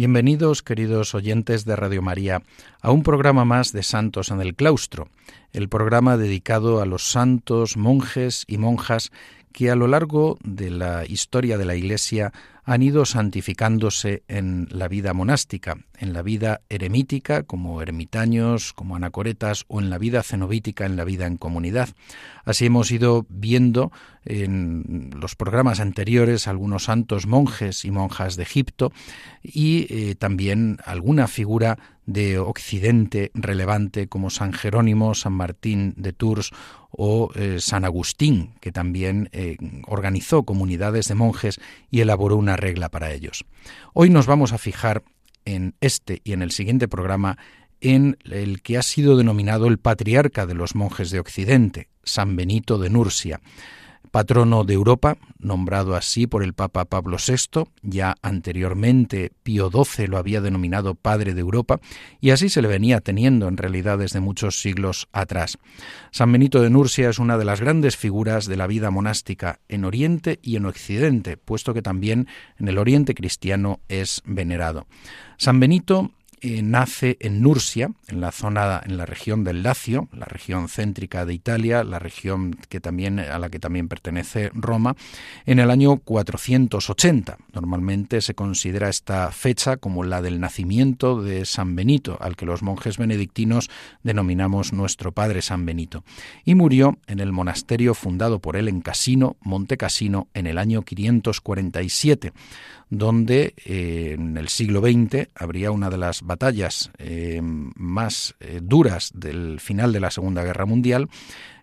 Bienvenidos, 0.00 0.62
queridos 0.62 1.14
oyentes 1.14 1.66
de 1.66 1.76
Radio 1.76 2.00
María, 2.00 2.40
a 2.80 2.90
un 2.90 3.02
programa 3.02 3.44
más 3.44 3.74
de 3.74 3.82
Santos 3.82 4.30
en 4.30 4.40
el 4.40 4.54
Claustro, 4.54 5.08
el 5.52 5.68
programa 5.68 6.16
dedicado 6.16 6.80
a 6.80 6.86
los 6.86 7.10
santos, 7.10 7.76
monjes 7.76 8.46
y 8.48 8.56
monjas 8.56 9.12
que 9.52 9.70
a 9.70 9.76
lo 9.76 9.86
largo 9.86 10.38
de 10.42 10.70
la 10.70 11.04
historia 11.06 11.58
de 11.58 11.64
la 11.64 11.74
Iglesia 11.74 12.32
han 12.64 12.82
ido 12.82 13.04
santificándose 13.04 14.22
en 14.28 14.68
la 14.70 14.86
vida 14.86 15.12
monástica, 15.12 15.78
en 15.98 16.12
la 16.12 16.22
vida 16.22 16.60
eremítica 16.68 17.42
como 17.42 17.82
ermitaños, 17.82 18.72
como 18.72 18.94
anacoretas 18.94 19.64
o 19.66 19.80
en 19.80 19.90
la 19.90 19.98
vida 19.98 20.22
cenobítica, 20.22 20.86
en 20.86 20.96
la 20.96 21.04
vida 21.04 21.26
en 21.26 21.36
comunidad. 21.36 21.88
Así 22.44 22.66
hemos 22.66 22.92
ido 22.92 23.26
viendo 23.28 23.90
en 24.24 25.10
los 25.16 25.34
programas 25.34 25.80
anteriores 25.80 26.46
algunos 26.46 26.84
santos 26.84 27.26
monjes 27.26 27.84
y 27.84 27.90
monjas 27.90 28.36
de 28.36 28.44
Egipto 28.44 28.92
y 29.42 29.86
eh, 29.90 30.14
también 30.14 30.78
alguna 30.84 31.26
figura 31.26 31.78
de 32.06 32.38
Occidente 32.38 33.30
relevante 33.34 34.08
como 34.08 34.30
San 34.30 34.52
Jerónimo, 34.52 35.14
San 35.14 35.32
Martín 35.32 35.94
de 35.96 36.12
Tours 36.12 36.50
o 37.02 37.30
eh, 37.34 37.56
San 37.60 37.86
Agustín, 37.86 38.52
que 38.60 38.72
también 38.72 39.30
eh, 39.32 39.56
organizó 39.86 40.42
comunidades 40.42 41.08
de 41.08 41.14
monjes 41.14 41.58
y 41.90 42.02
elaboró 42.02 42.36
una 42.36 42.58
regla 42.58 42.90
para 42.90 43.10
ellos. 43.10 43.46
Hoy 43.94 44.10
nos 44.10 44.26
vamos 44.26 44.52
a 44.52 44.58
fijar 44.58 45.02
en 45.46 45.74
este 45.80 46.20
y 46.24 46.34
en 46.34 46.42
el 46.42 46.50
siguiente 46.50 46.88
programa 46.88 47.38
en 47.80 48.18
el 48.24 48.60
que 48.60 48.76
ha 48.76 48.82
sido 48.82 49.16
denominado 49.16 49.66
el 49.66 49.78
patriarca 49.78 50.44
de 50.44 50.52
los 50.52 50.74
monjes 50.74 51.10
de 51.10 51.20
Occidente, 51.20 51.88
San 52.04 52.36
Benito 52.36 52.76
de 52.76 52.90
Nursia 52.90 53.40
patrono 54.10 54.64
de 54.64 54.74
Europa, 54.74 55.16
nombrado 55.38 55.94
así 55.94 56.26
por 56.26 56.42
el 56.42 56.52
Papa 56.52 56.84
Pablo 56.84 57.16
VI, 57.16 57.64
ya 57.82 58.16
anteriormente 58.22 59.32
Pío 59.42 59.70
XII 59.70 60.06
lo 60.08 60.18
había 60.18 60.40
denominado 60.40 60.94
Padre 60.94 61.34
de 61.34 61.40
Europa, 61.40 61.80
y 62.20 62.30
así 62.30 62.48
se 62.48 62.62
le 62.62 62.68
venía 62.68 63.00
teniendo 63.00 63.48
en 63.48 63.56
realidad 63.56 63.98
desde 63.98 64.20
muchos 64.20 64.60
siglos 64.60 65.08
atrás. 65.12 65.58
San 66.10 66.32
Benito 66.32 66.60
de 66.60 66.70
Nursia 66.70 67.08
es 67.08 67.18
una 67.18 67.38
de 67.38 67.44
las 67.44 67.60
grandes 67.60 67.96
figuras 67.96 68.46
de 68.46 68.56
la 68.56 68.66
vida 68.66 68.90
monástica 68.90 69.60
en 69.68 69.84
Oriente 69.84 70.38
y 70.42 70.56
en 70.56 70.66
Occidente, 70.66 71.36
puesto 71.36 71.74
que 71.74 71.82
también 71.82 72.26
en 72.58 72.68
el 72.68 72.78
Oriente 72.78 73.14
cristiano 73.14 73.80
es 73.88 74.22
venerado. 74.24 74.86
San 75.36 75.60
Benito 75.60 76.10
eh, 76.42 76.62
nace 76.62 77.16
en 77.20 77.42
Nursia, 77.42 77.90
en 78.08 78.20
la 78.20 78.32
zona, 78.32 78.80
en 78.84 78.96
la 78.96 79.06
región 79.06 79.44
del 79.44 79.62
Lacio, 79.62 80.08
la 80.12 80.26
región 80.26 80.68
céntrica 80.68 81.26
de 81.26 81.34
Italia, 81.34 81.84
la 81.84 81.98
región 81.98 82.56
que 82.68 82.80
también, 82.80 83.18
a 83.18 83.38
la 83.38 83.50
que 83.50 83.58
también 83.58 83.88
pertenece 83.88 84.50
Roma, 84.54 84.96
en 85.46 85.58
el 85.58 85.70
año 85.70 85.98
480. 85.98 87.38
Normalmente 87.52 88.20
se 88.20 88.34
considera 88.34 88.88
esta 88.88 89.30
fecha 89.32 89.76
como 89.76 90.02
la 90.02 90.22
del 90.22 90.40
nacimiento 90.40 91.22
de 91.22 91.44
San 91.44 91.76
Benito, 91.76 92.16
al 92.20 92.36
que 92.36 92.46
los 92.46 92.62
monjes 92.62 92.96
benedictinos 92.96 93.68
denominamos 94.02 94.72
nuestro 94.72 95.12
Padre 95.12 95.42
San 95.42 95.66
Benito, 95.66 96.04
y 96.44 96.54
murió 96.54 96.98
en 97.06 97.20
el 97.20 97.32
monasterio 97.32 97.94
fundado 97.94 98.40
por 98.40 98.56
él 98.56 98.68
en 98.68 98.80
Casino, 98.80 99.36
Monte 99.42 99.76
Casino, 99.76 100.28
en 100.34 100.46
el 100.46 100.58
año 100.58 100.82
547 100.82 102.32
donde 102.90 103.54
eh, 103.64 104.16
en 104.18 104.36
el 104.36 104.48
siglo 104.48 104.80
XX 104.80 105.28
habría 105.34 105.70
una 105.70 105.90
de 105.90 105.96
las 105.96 106.26
batallas 106.30 106.92
eh, 106.98 107.40
más 107.42 108.36
eh, 108.38 108.60
duras 108.62 109.10
del 109.14 109.58
final 109.58 109.92
de 109.92 109.98
la 109.98 110.12
Segunda 110.12 110.44
Guerra 110.44 110.64
Mundial. 110.64 111.08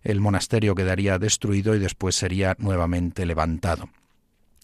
El 0.04 0.20
monasterio 0.20 0.76
quedaría 0.76 1.18
destruido 1.20 1.74
y 1.74 1.80
después 1.80 2.18
sería 2.18 2.58
nuevamente 2.60 3.26
levantado. 3.26 3.88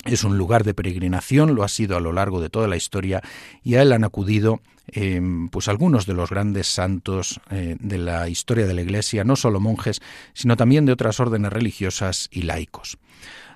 Es 0.04 0.26
un 0.26 0.38
lugar 0.38 0.66
de 0.66 0.74
peregrinación, 0.74 1.56
lo 1.56 1.64
ha 1.64 1.70
sido 1.70 1.96
a 1.96 2.02
lo 2.02 2.12
largo 2.12 2.42
de 2.42 2.50
toda 2.50 2.68
la 2.68 2.76
historia 2.76 3.22
y 3.64 3.76
a 3.76 3.82
él 3.82 3.94
han 3.94 4.04
acudido 4.04 4.60
pues 5.50 5.70
algunos 5.70 6.06
de 6.06 6.14
los 6.14 6.30
grandes 6.30 6.68
santos 6.68 7.40
de 7.50 7.98
la 7.98 8.28
historia 8.28 8.68
de 8.68 8.74
la 8.74 8.82
Iglesia, 8.82 9.24
no 9.24 9.38
solo 9.38 9.62
monjes, 9.62 10.02
sino 10.34 10.58
también 10.58 10.86
de 10.86 10.92
otras 10.92 11.22
órdenes 11.22 11.54
religiosas 11.54 12.28
y 12.32 12.42
laicos. 12.42 12.98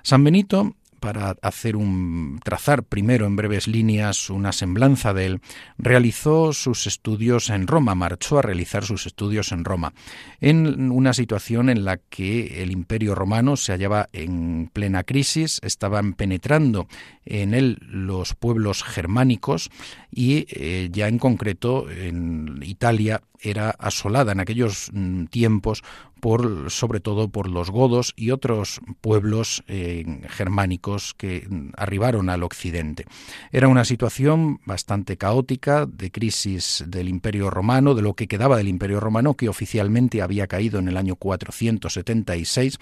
San 0.02 0.24
Benito 0.24 0.74
para 1.00 1.36
hacer 1.42 1.76
un 1.76 2.40
trazar 2.44 2.82
primero 2.82 3.26
en 3.26 3.36
breves 3.36 3.68
líneas 3.68 4.30
una 4.30 4.52
semblanza 4.52 5.14
de 5.14 5.26
él, 5.26 5.40
realizó 5.78 6.52
sus 6.52 6.86
estudios 6.86 7.50
en 7.50 7.66
Roma, 7.66 7.94
marchó 7.94 8.38
a 8.38 8.42
realizar 8.42 8.84
sus 8.84 9.06
estudios 9.06 9.52
en 9.52 9.64
Roma, 9.64 9.92
en 10.40 10.90
una 10.90 11.12
situación 11.12 11.68
en 11.68 11.84
la 11.84 11.96
que 11.96 12.62
el 12.62 12.70
Imperio 12.70 13.14
romano 13.14 13.56
se 13.56 13.72
hallaba 13.72 14.08
en 14.12 14.70
plena 14.72 15.04
crisis, 15.04 15.60
estaban 15.62 16.14
penetrando 16.14 16.88
en 17.24 17.54
él 17.54 17.78
los 17.82 18.34
pueblos 18.34 18.82
germánicos 18.82 19.70
y 20.10 20.46
eh, 20.50 20.88
ya 20.90 21.08
en 21.08 21.18
concreto 21.18 21.90
en 21.90 22.60
Italia 22.62 23.22
era 23.40 23.70
asolada 23.70 24.32
en 24.32 24.40
aquellos 24.40 24.90
mm, 24.92 25.26
tiempos 25.26 25.82
por 26.20 26.70
sobre 26.70 27.00
todo 27.00 27.28
por 27.28 27.48
los 27.48 27.70
godos 27.70 28.12
y 28.16 28.30
otros 28.30 28.80
pueblos 29.00 29.62
eh, 29.68 30.22
germánicos 30.28 31.14
que 31.14 31.48
arribaron 31.76 32.30
al 32.30 32.42
occidente. 32.42 33.04
Era 33.52 33.68
una 33.68 33.84
situación 33.84 34.60
bastante 34.64 35.16
caótica 35.16 35.86
de 35.86 36.10
crisis 36.10 36.84
del 36.86 37.08
Imperio 37.08 37.50
Romano, 37.50 37.94
de 37.94 38.02
lo 38.02 38.14
que 38.14 38.28
quedaba 38.28 38.56
del 38.56 38.68
Imperio 38.68 39.00
Romano 39.00 39.34
que 39.34 39.48
oficialmente 39.48 40.22
había 40.22 40.46
caído 40.46 40.78
en 40.78 40.88
el 40.88 40.96
año 40.96 41.16
476, 41.16 42.78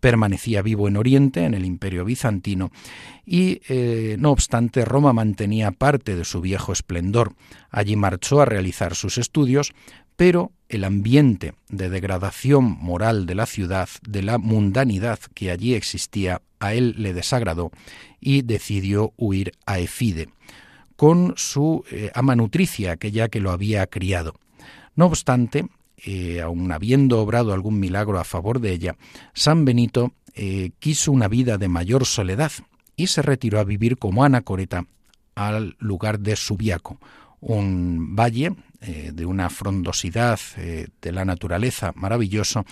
permanecía 0.00 0.62
vivo 0.62 0.88
en 0.88 0.96
Oriente, 0.96 1.44
en 1.44 1.54
el 1.54 1.64
Imperio 1.64 2.04
bizantino 2.04 2.70
y 3.26 3.62
eh, 3.68 4.16
no 4.18 4.30
obstante 4.30 4.84
Roma 4.84 5.12
mantenía 5.12 5.70
parte 5.70 6.16
de 6.16 6.24
su 6.24 6.40
viejo 6.40 6.72
esplendor. 6.72 7.34
Allí 7.76 7.96
marchó 7.96 8.40
a 8.40 8.44
realizar 8.44 8.94
sus 8.94 9.18
estudios, 9.18 9.72
pero 10.14 10.52
el 10.68 10.84
ambiente 10.84 11.54
de 11.68 11.90
degradación 11.90 12.64
moral 12.64 13.26
de 13.26 13.34
la 13.34 13.46
ciudad, 13.46 13.88
de 14.08 14.22
la 14.22 14.38
mundanidad 14.38 15.18
que 15.34 15.50
allí 15.50 15.74
existía, 15.74 16.40
a 16.60 16.72
él 16.72 16.94
le 16.98 17.12
desagradó 17.12 17.72
y 18.20 18.42
decidió 18.42 19.12
huir 19.16 19.54
a 19.66 19.80
Efide 19.80 20.28
con 20.94 21.34
su 21.36 21.84
eh, 21.90 22.12
ama 22.14 22.36
nutricia, 22.36 22.92
aquella 22.92 23.28
que 23.28 23.40
lo 23.40 23.50
había 23.50 23.84
criado. 23.88 24.36
No 24.94 25.06
obstante, 25.06 25.66
eh, 25.96 26.40
aun 26.42 26.70
habiendo 26.70 27.20
obrado 27.20 27.52
algún 27.52 27.80
milagro 27.80 28.20
a 28.20 28.24
favor 28.24 28.60
de 28.60 28.70
ella, 28.70 28.96
San 29.32 29.64
Benito 29.64 30.12
eh, 30.34 30.70
quiso 30.78 31.10
una 31.10 31.26
vida 31.26 31.58
de 31.58 31.66
mayor 31.66 32.06
soledad 32.06 32.52
y 32.94 33.08
se 33.08 33.20
retiró 33.20 33.58
a 33.58 33.64
vivir 33.64 33.98
como 33.98 34.22
anacoreta 34.22 34.86
al 35.34 35.74
lugar 35.80 36.20
de 36.20 36.36
Subiaco, 36.36 37.00
un 37.48 37.96
valle 38.14 38.50
eh, 38.86 39.12
de 39.14 39.24
una 39.24 39.48
frondosidad 39.48 40.38
eh, 40.58 40.88
de 41.00 41.12
la 41.12 41.24
naturaleza 41.24 41.92
maravilloso, 41.96 42.66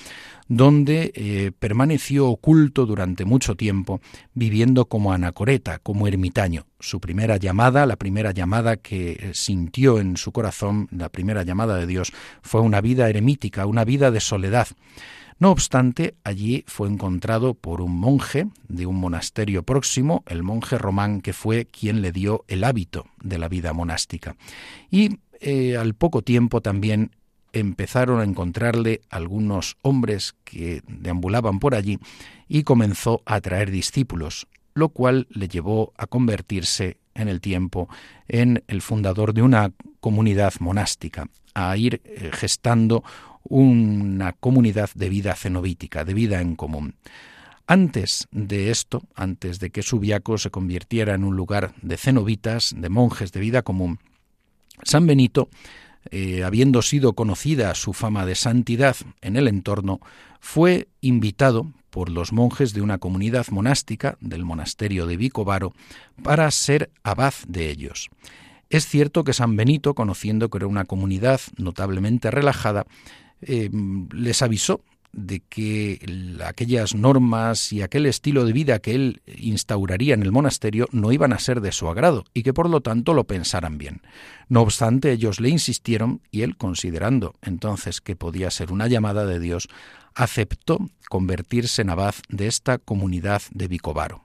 donde 0.46 1.10
eh, 1.14 1.52
permaneció 1.58 2.28
oculto 2.28 2.84
durante 2.84 3.24
mucho 3.24 3.56
tiempo, 3.56 4.02
viviendo 4.34 4.84
como 4.84 5.14
anacoreta, 5.14 5.78
como 5.78 6.06
ermitaño. 6.06 6.66
Su 6.80 7.00
primera 7.00 7.38
llamada, 7.38 7.86
la 7.86 7.96
primera 7.96 8.32
llamada 8.32 8.76
que 8.76 9.30
sintió 9.32 10.00
en 10.00 10.18
su 10.18 10.32
corazón, 10.32 10.86
la 10.90 11.08
primera 11.08 11.44
llamada 11.44 11.76
de 11.76 11.86
Dios, 11.86 12.12
fue 12.42 12.60
una 12.60 12.82
vida 12.82 13.08
eremítica, 13.08 13.64
una 13.64 13.86
vida 13.86 14.10
de 14.10 14.20
soledad. 14.20 14.68
No 15.38 15.50
obstante, 15.50 16.14
allí 16.24 16.62
fue 16.66 16.88
encontrado 16.88 17.54
por 17.54 17.80
un 17.80 17.98
monje 17.98 18.48
de 18.68 18.86
un 18.86 18.96
monasterio 18.96 19.62
próximo, 19.62 20.22
el 20.26 20.42
monje 20.42 20.76
Román, 20.76 21.20
que 21.20 21.32
fue 21.32 21.64
quien 21.64 22.02
le 22.02 22.12
dio 22.12 22.44
el 22.48 22.64
hábito 22.64 23.06
de 23.22 23.38
la 23.38 23.48
vida 23.48 23.72
monástica. 23.72 24.36
Y 24.90 25.18
eh, 25.42 25.76
al 25.76 25.94
poco 25.94 26.22
tiempo 26.22 26.60
también 26.60 27.10
empezaron 27.52 28.20
a 28.20 28.24
encontrarle 28.24 29.02
algunos 29.10 29.76
hombres 29.82 30.34
que 30.44 30.82
deambulaban 30.86 31.58
por 31.58 31.74
allí 31.74 31.98
y 32.48 32.62
comenzó 32.62 33.22
a 33.26 33.40
traer 33.40 33.70
discípulos, 33.70 34.46
lo 34.74 34.88
cual 34.90 35.26
le 35.30 35.48
llevó 35.48 35.92
a 35.98 36.06
convertirse 36.06 36.98
en 37.14 37.28
el 37.28 37.40
tiempo 37.40 37.88
en 38.28 38.62
el 38.68 38.80
fundador 38.80 39.34
de 39.34 39.42
una 39.42 39.72
comunidad 40.00 40.54
monástica, 40.60 41.26
a 41.54 41.76
ir 41.76 42.00
eh, 42.04 42.30
gestando 42.32 43.04
una 43.42 44.32
comunidad 44.32 44.90
de 44.94 45.08
vida 45.08 45.34
cenobítica, 45.34 46.04
de 46.04 46.14
vida 46.14 46.40
en 46.40 46.56
común. 46.56 46.94
Antes 47.66 48.28
de 48.30 48.70
esto, 48.70 49.02
antes 49.14 49.58
de 49.58 49.70
que 49.70 49.82
Subiaco 49.82 50.38
se 50.38 50.50
convirtiera 50.50 51.14
en 51.14 51.24
un 51.24 51.36
lugar 51.36 51.74
de 51.82 51.96
cenobitas, 51.96 52.74
de 52.76 52.88
monjes 52.88 53.32
de 53.32 53.40
vida 53.40 53.62
común, 53.62 53.98
San 54.82 55.06
Benito 55.06 55.48
eh, 56.10 56.42
habiendo 56.42 56.82
sido 56.82 57.12
conocida 57.14 57.74
su 57.74 57.92
fama 57.92 58.26
de 58.26 58.34
santidad 58.34 58.96
en 59.20 59.36
el 59.36 59.46
entorno, 59.46 60.00
fue 60.40 60.88
invitado 61.00 61.72
por 61.90 62.08
los 62.08 62.32
monjes 62.32 62.72
de 62.72 62.80
una 62.80 62.98
comunidad 62.98 63.46
monástica 63.50 64.16
del 64.20 64.44
monasterio 64.44 65.06
de 65.06 65.16
Vicovaro 65.16 65.72
para 66.22 66.50
ser 66.50 66.90
abad 67.04 67.34
de 67.46 67.70
ellos. 67.70 68.10
Es 68.70 68.86
cierto 68.86 69.22
que 69.22 69.34
San 69.34 69.54
Benito, 69.54 69.94
conociendo 69.94 70.48
que 70.48 70.58
era 70.58 70.66
una 70.66 70.86
comunidad 70.86 71.40
notablemente 71.56 72.30
relajada, 72.30 72.86
eh, 73.42 73.70
les 74.12 74.40
avisó 74.42 74.80
de 75.12 75.40
que 75.40 76.00
aquellas 76.44 76.94
normas 76.94 77.72
y 77.72 77.82
aquel 77.82 78.06
estilo 78.06 78.44
de 78.44 78.52
vida 78.52 78.78
que 78.78 78.94
él 78.94 79.22
instauraría 79.26 80.14
en 80.14 80.22
el 80.22 80.32
monasterio 80.32 80.88
no 80.90 81.12
iban 81.12 81.32
a 81.32 81.38
ser 81.38 81.60
de 81.60 81.72
su 81.72 81.88
agrado 81.88 82.24
y 82.32 82.42
que 82.42 82.54
por 82.54 82.68
lo 82.68 82.80
tanto 82.80 83.12
lo 83.14 83.24
pensaran 83.24 83.78
bien. 83.78 84.02
No 84.48 84.62
obstante, 84.62 85.12
ellos 85.12 85.40
le 85.40 85.50
insistieron 85.50 86.22
y 86.30 86.42
él, 86.42 86.56
considerando 86.56 87.34
entonces 87.42 88.00
que 88.00 88.16
podía 88.16 88.50
ser 88.50 88.72
una 88.72 88.86
llamada 88.86 89.26
de 89.26 89.38
Dios, 89.38 89.68
aceptó 90.14 90.78
convertirse 91.08 91.82
en 91.82 91.90
abad 91.90 92.14
de 92.28 92.46
esta 92.46 92.78
comunidad 92.78 93.42
de 93.52 93.68
Vicovaro. 93.68 94.24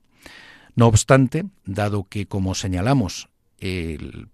No 0.76 0.88
obstante, 0.88 1.46
dado 1.66 2.04
que, 2.04 2.28
como 2.28 2.56
señalamos, 2.56 3.30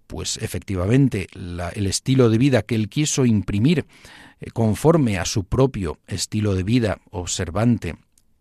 pues 0.06 0.36
efectivamente 0.36 1.28
el 1.32 1.86
estilo 1.86 2.28
de 2.28 2.38
vida 2.38 2.62
que 2.62 2.74
él 2.74 2.88
quiso 2.88 3.24
imprimir 3.24 3.86
eh, 4.40 4.50
conforme 4.50 5.18
a 5.18 5.24
su 5.24 5.44
propio 5.44 5.98
estilo 6.06 6.54
de 6.54 6.62
vida 6.62 6.98
observante, 7.10 7.96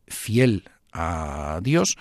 fiel 0.08 0.66
a 0.92 1.60
Dios, 1.64 1.98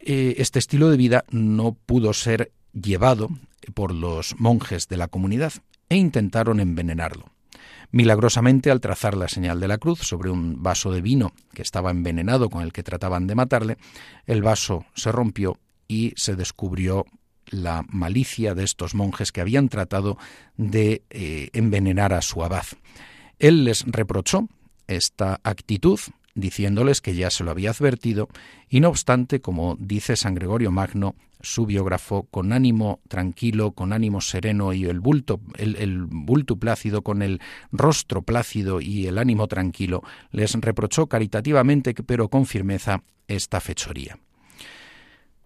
eh, 0.00 0.34
este 0.38 0.58
estilo 0.58 0.90
de 0.90 0.96
vida 0.96 1.24
no 1.30 1.76
pudo 1.86 2.12
ser 2.12 2.50
llevado 2.72 3.28
por 3.74 3.94
los 3.94 4.34
monjes 4.38 4.88
de 4.88 4.96
la 4.96 5.08
comunidad 5.08 5.52
e 5.88 5.96
intentaron 5.96 6.58
envenenarlo. 6.58 7.26
Milagrosamente, 7.90 8.70
al 8.70 8.80
trazar 8.80 9.14
la 9.14 9.28
señal 9.28 9.60
de 9.60 9.68
la 9.68 9.76
cruz 9.76 9.98
sobre 9.98 10.30
un 10.30 10.62
vaso 10.62 10.90
de 10.90 11.02
vino 11.02 11.34
que 11.52 11.60
estaba 11.60 11.90
envenenado 11.90 12.48
con 12.48 12.62
el 12.62 12.72
que 12.72 12.82
trataban 12.82 13.26
de 13.26 13.34
matarle, 13.34 13.76
el 14.26 14.42
vaso 14.42 14.86
se 14.94 15.12
rompió 15.12 15.58
y 15.86 16.14
se 16.16 16.34
descubrió 16.34 17.04
la 17.52 17.84
malicia 17.88 18.54
de 18.54 18.64
estos 18.64 18.94
monjes 18.94 19.30
que 19.30 19.40
habían 19.40 19.68
tratado 19.68 20.18
de 20.56 21.02
eh, 21.10 21.50
envenenar 21.52 22.12
a 22.12 22.22
su 22.22 22.42
abad. 22.42 22.64
Él 23.38 23.64
les 23.64 23.84
reprochó 23.86 24.48
esta 24.88 25.40
actitud 25.44 26.00
diciéndoles 26.34 27.00
que 27.00 27.14
ya 27.14 27.30
se 27.30 27.44
lo 27.44 27.50
había 27.50 27.70
advertido, 27.70 28.28
y 28.68 28.80
no 28.80 28.88
obstante, 28.88 29.40
como 29.40 29.76
dice 29.78 30.16
San 30.16 30.34
Gregorio 30.34 30.70
Magno, 30.70 31.14
su 31.40 31.66
biógrafo, 31.66 32.26
con 32.30 32.52
ánimo 32.52 33.00
tranquilo, 33.08 33.72
con 33.72 33.92
ánimo 33.92 34.20
sereno 34.20 34.72
y 34.72 34.84
el 34.84 35.00
bulto, 35.00 35.40
el, 35.58 35.76
el 35.76 36.04
bulto 36.04 36.56
plácido, 36.56 37.02
con 37.02 37.20
el 37.20 37.40
rostro 37.70 38.22
plácido 38.22 38.80
y 38.80 39.06
el 39.06 39.18
ánimo 39.18 39.48
tranquilo, 39.48 40.02
les 40.30 40.52
reprochó 40.54 41.06
caritativamente, 41.06 41.94
pero 41.94 42.28
con 42.28 42.46
firmeza, 42.46 43.02
esta 43.28 43.60
fechoría. 43.60 44.18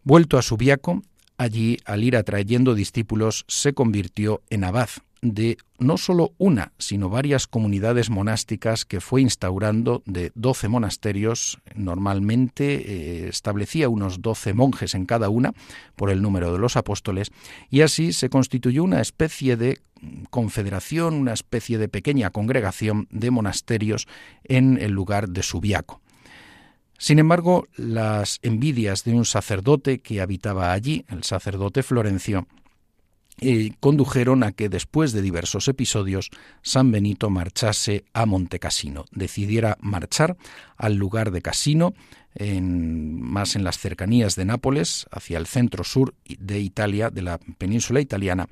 Vuelto 0.04 0.38
a 0.38 0.42
su 0.42 0.56
viaco, 0.56 1.02
Allí, 1.38 1.78
al 1.84 2.02
ir 2.02 2.16
atrayendo 2.16 2.74
discípulos, 2.74 3.44
se 3.48 3.74
convirtió 3.74 4.42
en 4.48 4.64
abad 4.64 4.88
de 5.22 5.58
no 5.78 5.98
solo 5.98 6.32
una, 6.38 6.72
sino 6.78 7.08
varias 7.08 7.46
comunidades 7.46 8.10
monásticas 8.10 8.84
que 8.84 9.00
fue 9.00 9.22
instaurando 9.22 10.02
de 10.06 10.30
doce 10.34 10.68
monasterios. 10.68 11.58
Normalmente 11.74 12.74
eh, 12.74 13.28
establecía 13.28 13.88
unos 13.88 14.22
doce 14.22 14.54
monjes 14.54 14.94
en 14.94 15.04
cada 15.06 15.28
una 15.28 15.52
por 15.96 16.10
el 16.10 16.22
número 16.22 16.52
de 16.52 16.58
los 16.58 16.76
apóstoles 16.76 17.32
y 17.70 17.80
así 17.80 18.12
se 18.12 18.30
constituyó 18.30 18.84
una 18.84 19.00
especie 19.00 19.56
de 19.56 19.80
confederación, 20.30 21.14
una 21.14 21.32
especie 21.32 21.78
de 21.78 21.88
pequeña 21.88 22.30
congregación 22.30 23.08
de 23.10 23.30
monasterios 23.30 24.06
en 24.44 24.78
el 24.80 24.92
lugar 24.92 25.28
de 25.28 25.42
Subiaco. 25.42 26.00
Sin 26.98 27.18
embargo, 27.18 27.66
las 27.76 28.38
envidias 28.42 29.04
de 29.04 29.14
un 29.14 29.24
sacerdote 29.24 30.00
que 30.00 30.20
habitaba 30.20 30.72
allí, 30.72 31.04
el 31.08 31.24
sacerdote 31.24 31.82
Florencio, 31.82 32.46
eh, 33.38 33.72
condujeron 33.80 34.42
a 34.42 34.52
que 34.52 34.70
después 34.70 35.12
de 35.12 35.20
diversos 35.20 35.68
episodios 35.68 36.30
San 36.62 36.90
Benito 36.90 37.28
marchase 37.28 38.04
a 38.14 38.24
Montecassino, 38.24 39.04
decidiera 39.10 39.76
marchar 39.80 40.38
al 40.78 40.94
lugar 40.94 41.30
de 41.30 41.42
Casino, 41.42 41.92
más 42.38 43.56
en 43.56 43.64
las 43.64 43.78
cercanías 43.78 44.36
de 44.36 44.44
Nápoles, 44.44 45.06
hacia 45.10 45.38
el 45.38 45.46
centro 45.46 45.84
sur 45.84 46.14
de 46.26 46.60
Italia, 46.60 47.10
de 47.10 47.22
la 47.22 47.38
península 47.38 48.00
italiana, 48.00 48.48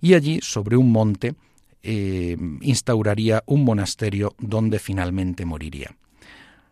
y 0.00 0.14
allí, 0.14 0.40
sobre 0.42 0.76
un 0.76 0.92
monte, 0.92 1.34
eh, 1.82 2.36
instauraría 2.60 3.42
un 3.46 3.64
monasterio 3.64 4.34
donde 4.38 4.78
finalmente 4.78 5.44
moriría. 5.44 5.94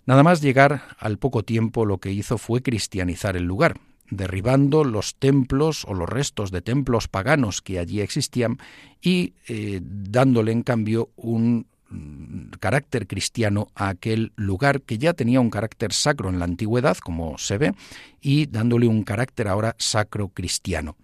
Nada 0.07 0.23
más 0.23 0.41
llegar 0.41 0.83
al 0.99 1.19
poco 1.19 1.43
tiempo 1.43 1.85
lo 1.85 1.99
que 1.99 2.13
hizo 2.13 2.39
fue 2.39 2.63
cristianizar 2.63 3.37
el 3.37 3.43
lugar, 3.43 3.81
derribando 4.09 4.85
los 4.85 5.17
templos 5.17 5.85
o 5.85 5.95
los 5.95 6.09
restos 6.09 6.53
de 6.53 6.63
templos 6.63 7.09
paganos 7.09 7.61
que 7.61 7.81
allí 7.81 8.01
existían 8.01 8.59
y 9.03 9.35
eh, 9.49 9.81
dándole 9.83 10.53
en 10.53 10.63
cambio 10.63 11.11
un 11.17 11.67
mm, 11.91 12.51
carácter 12.61 13.09
cristiano 13.09 13.67
a 13.75 13.89
aquel 13.89 14.33
lugar 14.37 14.83
que 14.83 14.97
ya 14.97 15.13
tenía 15.13 15.41
un 15.41 15.51
carácter 15.51 15.93
sacro 15.93 16.29
en 16.29 16.39
la 16.39 16.45
antigüedad, 16.45 16.97
como 16.99 17.37
se 17.37 17.59
ve, 17.59 17.75
y 18.21 18.47
dándole 18.47 18.87
un 18.87 19.03
carácter 19.03 19.49
ahora 19.49 19.75
sacro 19.77 20.29
cristiano. 20.29 20.97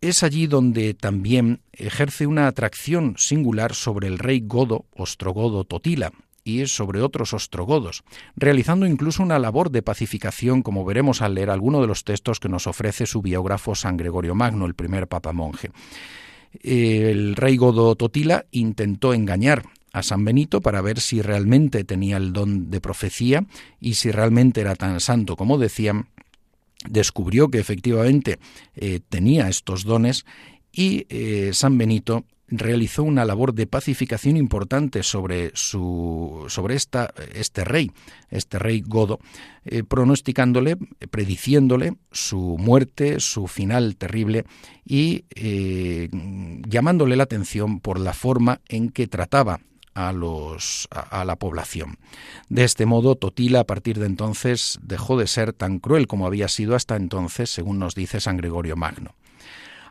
Es 0.00 0.22
allí 0.22 0.46
donde 0.46 0.94
también 0.94 1.60
ejerce 1.72 2.26
una 2.26 2.46
atracción 2.46 3.16
singular 3.18 3.74
sobre 3.74 4.06
el 4.06 4.18
rey 4.18 4.40
godo, 4.46 4.86
ostrogodo 4.94 5.64
Totila, 5.64 6.12
y 6.48 6.66
sobre 6.66 7.02
otros 7.02 7.34
ostrogodos, 7.34 8.04
realizando 8.34 8.86
incluso 8.86 9.22
una 9.22 9.38
labor 9.38 9.70
de 9.70 9.82
pacificación, 9.82 10.62
como 10.62 10.84
veremos 10.84 11.20
al 11.20 11.34
leer 11.34 11.50
alguno 11.50 11.82
de 11.82 11.86
los 11.86 12.04
textos 12.04 12.40
que 12.40 12.48
nos 12.48 12.66
ofrece 12.66 13.04
su 13.04 13.20
biógrafo 13.20 13.74
San 13.74 13.98
Gregorio 13.98 14.34
Magno, 14.34 14.64
el 14.64 14.74
primer 14.74 15.08
papa 15.08 15.32
monje. 15.32 15.70
El 16.62 17.36
rey 17.36 17.58
godo 17.58 17.94
Totila 17.94 18.46
intentó 18.50 19.12
engañar 19.12 19.64
a 19.92 20.02
San 20.02 20.24
Benito 20.24 20.62
para 20.62 20.80
ver 20.80 21.00
si 21.00 21.20
realmente 21.20 21.84
tenía 21.84 22.16
el 22.16 22.32
don 22.32 22.70
de 22.70 22.80
profecía 22.80 23.44
y 23.78 23.94
si 23.94 24.10
realmente 24.10 24.62
era 24.62 24.74
tan 24.74 25.00
santo 25.00 25.36
como 25.36 25.58
decían, 25.58 26.08
descubrió 26.88 27.48
que 27.48 27.58
efectivamente 27.58 28.38
eh, 28.74 29.00
tenía 29.06 29.48
estos 29.48 29.84
dones 29.84 30.24
y 30.72 31.06
eh, 31.10 31.50
San 31.52 31.76
Benito 31.76 32.24
realizó 32.48 33.02
una 33.02 33.24
labor 33.24 33.54
de 33.54 33.66
pacificación 33.66 34.36
importante 34.36 35.02
sobre, 35.02 35.50
su, 35.54 36.46
sobre 36.48 36.74
esta, 36.74 37.12
este 37.34 37.64
rey, 37.64 37.92
este 38.30 38.58
rey 38.58 38.82
godo, 38.84 39.18
eh, 39.64 39.84
pronosticándole, 39.84 40.76
prediciéndole 41.10 41.96
su 42.10 42.56
muerte, 42.58 43.20
su 43.20 43.46
final 43.46 43.96
terrible 43.96 44.44
y 44.84 45.24
eh, 45.34 46.08
llamándole 46.66 47.16
la 47.16 47.24
atención 47.24 47.80
por 47.80 48.00
la 48.00 48.14
forma 48.14 48.60
en 48.68 48.88
que 48.90 49.06
trataba 49.06 49.60
a, 49.94 50.12
los, 50.12 50.88
a, 50.90 51.24
la 51.24 51.36
población. 51.36 51.98
De 52.48 52.62
este 52.64 52.86
modo, 52.86 53.16
Totila 53.16 53.60
a 53.60 53.64
partir 53.64 53.98
de 53.98 54.06
entonces 54.06 54.78
dejó 54.80 55.18
de 55.18 55.26
ser 55.26 55.52
tan 55.52 55.80
cruel 55.80 56.06
como 56.06 56.26
había 56.26 56.46
sido 56.46 56.76
hasta 56.76 56.94
entonces, 56.96 57.50
según 57.50 57.80
nos 57.80 57.96
dice 57.96 58.20
San 58.20 58.36
Gregorio 58.36 58.76
Magno. 58.76 59.16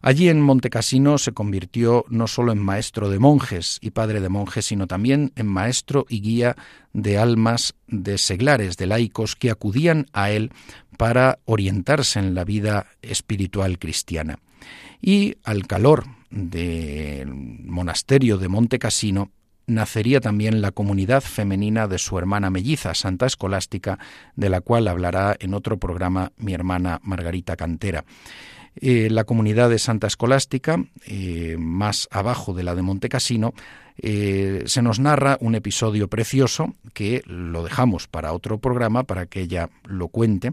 Allí 0.01 0.29
en 0.29 0.41
Montecassino 0.41 1.17
se 1.17 1.31
convirtió 1.31 2.05
no 2.09 2.27
solo 2.27 2.51
en 2.51 2.59
maestro 2.59 3.09
de 3.09 3.19
monjes 3.19 3.79
y 3.81 3.91
padre 3.91 4.19
de 4.19 4.29
monjes, 4.29 4.65
sino 4.65 4.87
también 4.87 5.31
en 5.35 5.47
maestro 5.47 6.05
y 6.09 6.21
guía 6.21 6.55
de 6.93 7.17
almas 7.17 7.75
de 7.87 8.17
seglares, 8.17 8.77
de 8.77 8.87
laicos 8.87 9.35
que 9.35 9.51
acudían 9.51 10.07
a 10.13 10.31
él 10.31 10.51
para 10.97 11.39
orientarse 11.45 12.19
en 12.19 12.33
la 12.35 12.43
vida 12.43 12.87
espiritual 13.01 13.79
cristiana. 13.79 14.39
Y 15.01 15.35
al 15.43 15.67
calor 15.67 16.05
del 16.29 17.33
monasterio 17.33 18.37
de 18.37 18.47
Montecassino 18.47 19.31
nacería 19.67 20.21
también 20.21 20.61
la 20.61 20.71
comunidad 20.71 21.21
femenina 21.21 21.87
de 21.87 21.99
su 21.99 22.17
hermana 22.17 22.49
melliza, 22.49 22.93
Santa 22.93 23.25
Escolástica, 23.25 23.99
de 24.35 24.49
la 24.49 24.61
cual 24.61 24.87
hablará 24.87 25.35
en 25.39 25.53
otro 25.53 25.77
programa 25.77 26.31
mi 26.37 26.53
hermana 26.53 26.99
Margarita 27.03 27.55
Cantera. 27.57 28.05
Eh, 28.79 29.09
la 29.09 29.23
comunidad 29.23 29.69
de 29.69 29.79
Santa 29.79 30.07
Escolástica, 30.07 30.83
eh, 31.07 31.55
más 31.57 32.07
abajo 32.11 32.53
de 32.53 32.63
la 32.63 32.75
de 32.75 32.83
Montecassino, 32.83 33.53
eh, 33.99 34.63
se 34.67 34.83
nos 34.83 34.99
narra 34.99 35.37
un 35.41 35.55
episodio 35.55 36.07
precioso 36.07 36.75
que 36.93 37.23
lo 37.25 37.63
dejamos 37.63 38.07
para 38.07 38.33
otro 38.33 38.59
programa 38.59 39.03
para 39.03 39.25
que 39.25 39.41
ella 39.41 39.71
lo 39.85 40.09
cuente 40.09 40.51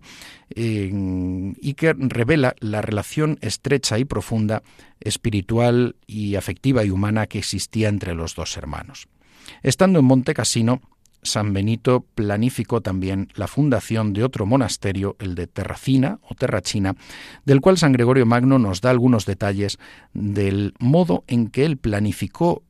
y 0.57 1.75
que 1.75 1.93
revela 1.93 2.55
la 2.61 2.81
relación 2.81 3.39
estrecha 3.43 3.99
y 3.99 4.07
profunda 4.07 4.63
espiritual 5.01 5.97
y 6.07 6.37
afectiva 6.37 6.85
y 6.85 6.91
humana 6.91 7.27
que 7.27 7.39
existía 7.39 7.91
entre 7.91 8.15
los 8.15 8.35
dos 8.35 8.57
hermanos. 8.57 9.09
Estando 9.63 9.99
en 9.99 10.07
Montecassino, 10.07 10.81
San 11.25 11.53
Benito 11.53 12.07
planificó 12.15 12.81
también 12.81 13.29
la 13.35 13.49
fundación 13.49 14.13
de 14.13 14.25
otro 14.25 14.47
monasterio, 14.47 15.17
el 15.19 15.35
de 15.35 15.47
Terracina 15.47 16.19
o 16.23 16.35
Terrachina, 16.35 16.95
del 17.45 17.61
cual 17.61 17.79
San 17.79 17.93
Gregorio 17.93 18.27
Magno 18.27 18.59
nos 18.59 18.81
da 18.81 18.91
algunos 18.91 19.27
detalles 19.27 19.79
del 20.13 20.75
modo 20.79 21.25
en 21.27 21.49
que 21.49 21.65
él 21.65 21.77
planificó 21.77 22.63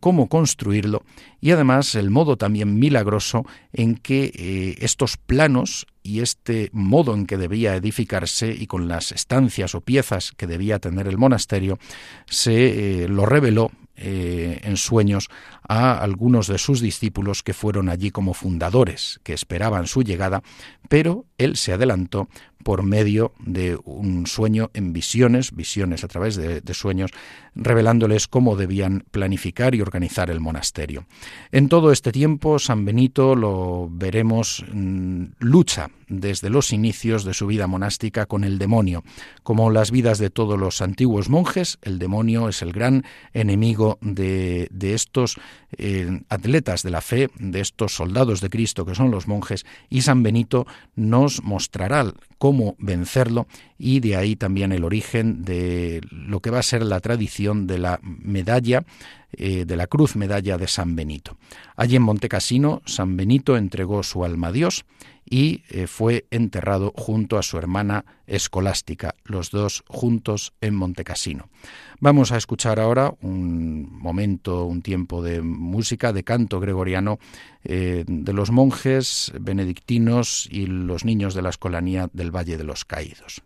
cómo 0.00 0.28
construirlo 0.28 1.04
y 1.40 1.52
además 1.52 1.94
el 1.94 2.10
modo 2.10 2.36
también 2.36 2.78
milagroso 2.78 3.44
en 3.72 3.94
que 3.94 4.32
eh, 4.34 4.76
estos 4.80 5.16
planos 5.16 5.86
y 6.02 6.20
este 6.20 6.70
modo 6.72 7.14
en 7.14 7.26
que 7.26 7.36
debía 7.36 7.76
edificarse 7.76 8.52
y 8.52 8.66
con 8.66 8.88
las 8.88 9.12
estancias 9.12 9.74
o 9.74 9.80
piezas 9.80 10.32
que 10.36 10.46
debía 10.46 10.80
tener 10.80 11.06
el 11.06 11.18
monasterio 11.18 11.78
se 12.26 13.04
eh, 13.04 13.08
lo 13.08 13.26
reveló 13.26 13.70
eh, 13.96 14.60
en 14.64 14.76
sueños 14.76 15.28
a 15.72 15.92
algunos 16.00 16.48
de 16.48 16.58
sus 16.58 16.80
discípulos 16.80 17.44
que 17.44 17.54
fueron 17.54 17.88
allí 17.88 18.10
como 18.10 18.34
fundadores, 18.34 19.20
que 19.22 19.32
esperaban 19.32 19.86
su 19.86 20.02
llegada, 20.02 20.42
pero 20.88 21.26
él 21.38 21.56
se 21.56 21.72
adelantó 21.72 22.28
por 22.62 22.82
medio 22.82 23.32
de 23.38 23.78
un 23.84 24.26
sueño 24.26 24.70
en 24.74 24.92
visiones, 24.92 25.52
visiones 25.52 26.04
a 26.04 26.08
través 26.08 26.36
de, 26.36 26.74
sueños, 26.74 27.10
revelándoles 27.54 28.28
cómo 28.28 28.56
debían 28.56 29.04
planificar 29.10 29.74
y 29.74 29.80
organizar 29.80 30.30
el 30.30 30.40
monasterio. 30.40 31.06
En 31.52 31.68
todo 31.68 31.92
este 31.92 32.12
tiempo, 32.12 32.58
San 32.58 32.84
Benito 32.84 33.34
lo 33.34 33.88
veremos 33.90 34.64
mm, 34.72 35.24
lucha 35.38 35.90
desde 36.08 36.50
los 36.50 36.72
inicios 36.72 37.24
de 37.24 37.34
su 37.34 37.46
vida 37.46 37.66
monástica 37.66 38.26
con 38.26 38.44
el 38.44 38.58
demonio. 38.58 39.04
Como 39.42 39.70
las 39.70 39.90
vidas 39.90 40.18
de 40.18 40.30
todos 40.30 40.58
los 40.58 40.82
antiguos 40.82 41.28
monjes, 41.28 41.78
el 41.82 41.98
demonio 41.98 42.48
es 42.48 42.62
el 42.62 42.72
gran 42.72 43.04
enemigo 43.32 43.98
de, 44.02 44.68
estos 44.80 45.38
eh, 45.76 46.22
atletas 46.28 46.82
de 46.82 46.90
la 46.90 47.00
fe, 47.00 47.28
de 47.38 47.60
estos 47.60 47.94
soldados 47.94 48.40
de 48.40 48.50
Cristo 48.50 48.84
que 48.84 48.94
son 48.94 49.10
los 49.10 49.28
monjes, 49.28 49.64
y 49.88 50.02
San 50.02 50.22
Benito 50.22 50.66
nos 50.96 51.42
mostrará 51.42 52.12
cómo 52.38 52.76
vencerlo 52.78 53.46
y 53.78 54.00
de 54.00 54.16
ahí 54.16 54.36
también 54.36 54.72
el 54.72 54.84
origen 54.84 55.44
de 55.44 56.00
lo 56.10 56.40
que 56.40 56.50
va 56.50 56.58
a 56.58 56.62
ser 56.62 56.82
la 56.82 57.00
tradición 57.00 57.66
de 57.66 57.78
la 57.78 58.00
medalla, 58.02 58.84
eh, 59.32 59.64
de 59.64 59.76
la 59.76 59.86
cruz 59.86 60.16
medalla 60.16 60.58
de 60.58 60.66
San 60.66 60.96
Benito. 60.96 61.36
Allí 61.76 61.96
en 61.96 62.02
Montecassino, 62.02 62.82
San 62.84 63.16
Benito 63.16 63.56
entregó 63.56 64.02
su 64.02 64.24
alma 64.24 64.48
a 64.48 64.52
Dios 64.52 64.84
y 65.24 65.62
eh, 65.68 65.86
fue 65.86 66.26
enterrado 66.30 66.92
junto 66.96 67.38
a 67.38 67.42
su 67.42 67.56
hermana 67.56 68.04
escolástica, 68.26 69.14
los 69.24 69.50
dos 69.50 69.84
juntos 69.86 70.52
en 70.60 70.74
Montecassino. 70.74 71.48
Vamos 72.00 72.32
a 72.32 72.36
escuchar 72.36 72.80
ahora 72.80 73.14
un 73.20 73.88
momento, 73.90 74.64
un 74.64 74.82
tiempo 74.82 75.22
de 75.22 75.40
música, 75.42 76.12
de 76.12 76.24
canto 76.24 76.58
gregoriano 76.58 77.18
eh, 77.62 78.04
de 78.06 78.32
los 78.32 78.50
monjes 78.50 79.32
benedictinos 79.38 80.48
y 80.50 80.66
los 80.66 81.04
niños 81.04 81.34
de 81.34 81.42
la 81.42 81.50
escolanía 81.50 82.10
del 82.12 82.34
Valle 82.34 82.56
de 82.56 82.64
los 82.64 82.84
Caídos. 82.84 83.42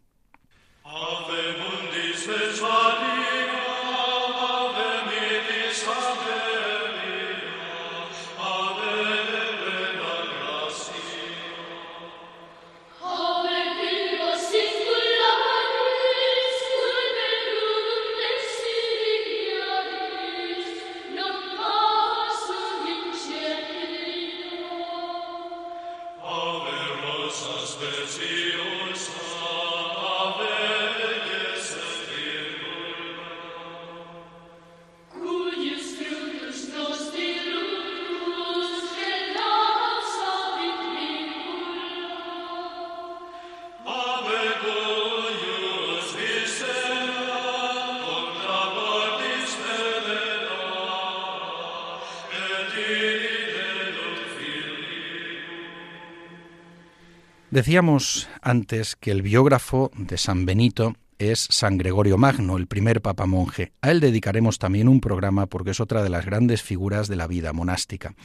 Decíamos 57.55 58.29
antes 58.43 58.97
que 58.97 59.13
el 59.13 59.23
biógrafo 59.23 59.93
de 59.97 60.19
San 60.19 60.45
Benito 60.45 60.97
es 61.21 61.47
San 61.51 61.79
Gregorio 61.79 62.19
Magno, 62.19 62.57
el 62.57 62.67
primer 62.67 63.01
papa 63.01 63.27
monje. 63.27 63.71
A 63.81 63.93
él 63.93 64.01
dedicaremos 64.01 64.59
también 64.59 64.89
un 64.89 65.01
programa 65.01 65.47
porque 65.47 65.71
es 65.71 65.79
otra 65.79 66.03
de 66.03 66.09
las 66.09 66.27
grandes 66.27 66.65
figuras 66.65 67.07
de 67.07 67.15
la 67.15 67.29
vida 67.29 67.53
monástica. 67.53 68.17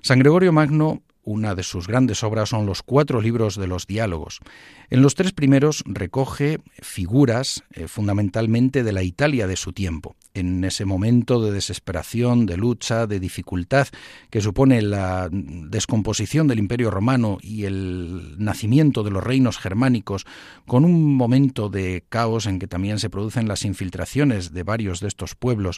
San 0.00 0.20
Gregorio 0.20 0.52
Magno 0.52 1.02
una 1.28 1.54
de 1.54 1.62
sus 1.62 1.86
grandes 1.86 2.22
obras 2.24 2.48
son 2.48 2.64
los 2.64 2.82
cuatro 2.82 3.20
libros 3.20 3.56
de 3.56 3.66
los 3.66 3.86
diálogos. 3.86 4.40
En 4.88 5.02
los 5.02 5.14
tres 5.14 5.32
primeros 5.32 5.84
recoge 5.86 6.58
figuras 6.80 7.62
eh, 7.72 7.86
fundamentalmente 7.86 8.82
de 8.82 8.92
la 8.92 9.02
Italia 9.02 9.46
de 9.46 9.56
su 9.56 9.74
tiempo, 9.74 10.16
en 10.32 10.64
ese 10.64 10.86
momento 10.86 11.42
de 11.42 11.52
desesperación, 11.52 12.46
de 12.46 12.56
lucha, 12.56 13.06
de 13.06 13.20
dificultad 13.20 13.88
que 14.30 14.40
supone 14.40 14.80
la 14.80 15.28
descomposición 15.30 16.48
del 16.48 16.60
Imperio 16.60 16.90
Romano 16.90 17.36
y 17.42 17.64
el 17.64 18.36
nacimiento 18.38 19.02
de 19.02 19.10
los 19.10 19.22
reinos 19.22 19.58
germánicos, 19.58 20.24
con 20.66 20.86
un 20.86 21.14
momento 21.14 21.68
de 21.68 22.04
caos 22.08 22.46
en 22.46 22.58
que 22.58 22.66
también 22.66 22.98
se 22.98 23.10
producen 23.10 23.48
las 23.48 23.66
infiltraciones 23.66 24.54
de 24.54 24.62
varios 24.62 25.00
de 25.00 25.08
estos 25.08 25.34
pueblos 25.34 25.76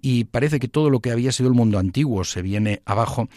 y 0.00 0.24
parece 0.24 0.60
que 0.60 0.68
todo 0.68 0.88
lo 0.88 1.00
que 1.00 1.10
había 1.10 1.32
sido 1.32 1.48
el 1.48 1.54
mundo 1.54 1.80
antiguo 1.80 2.22
se 2.22 2.42
viene 2.42 2.82
abajo, 2.84 3.28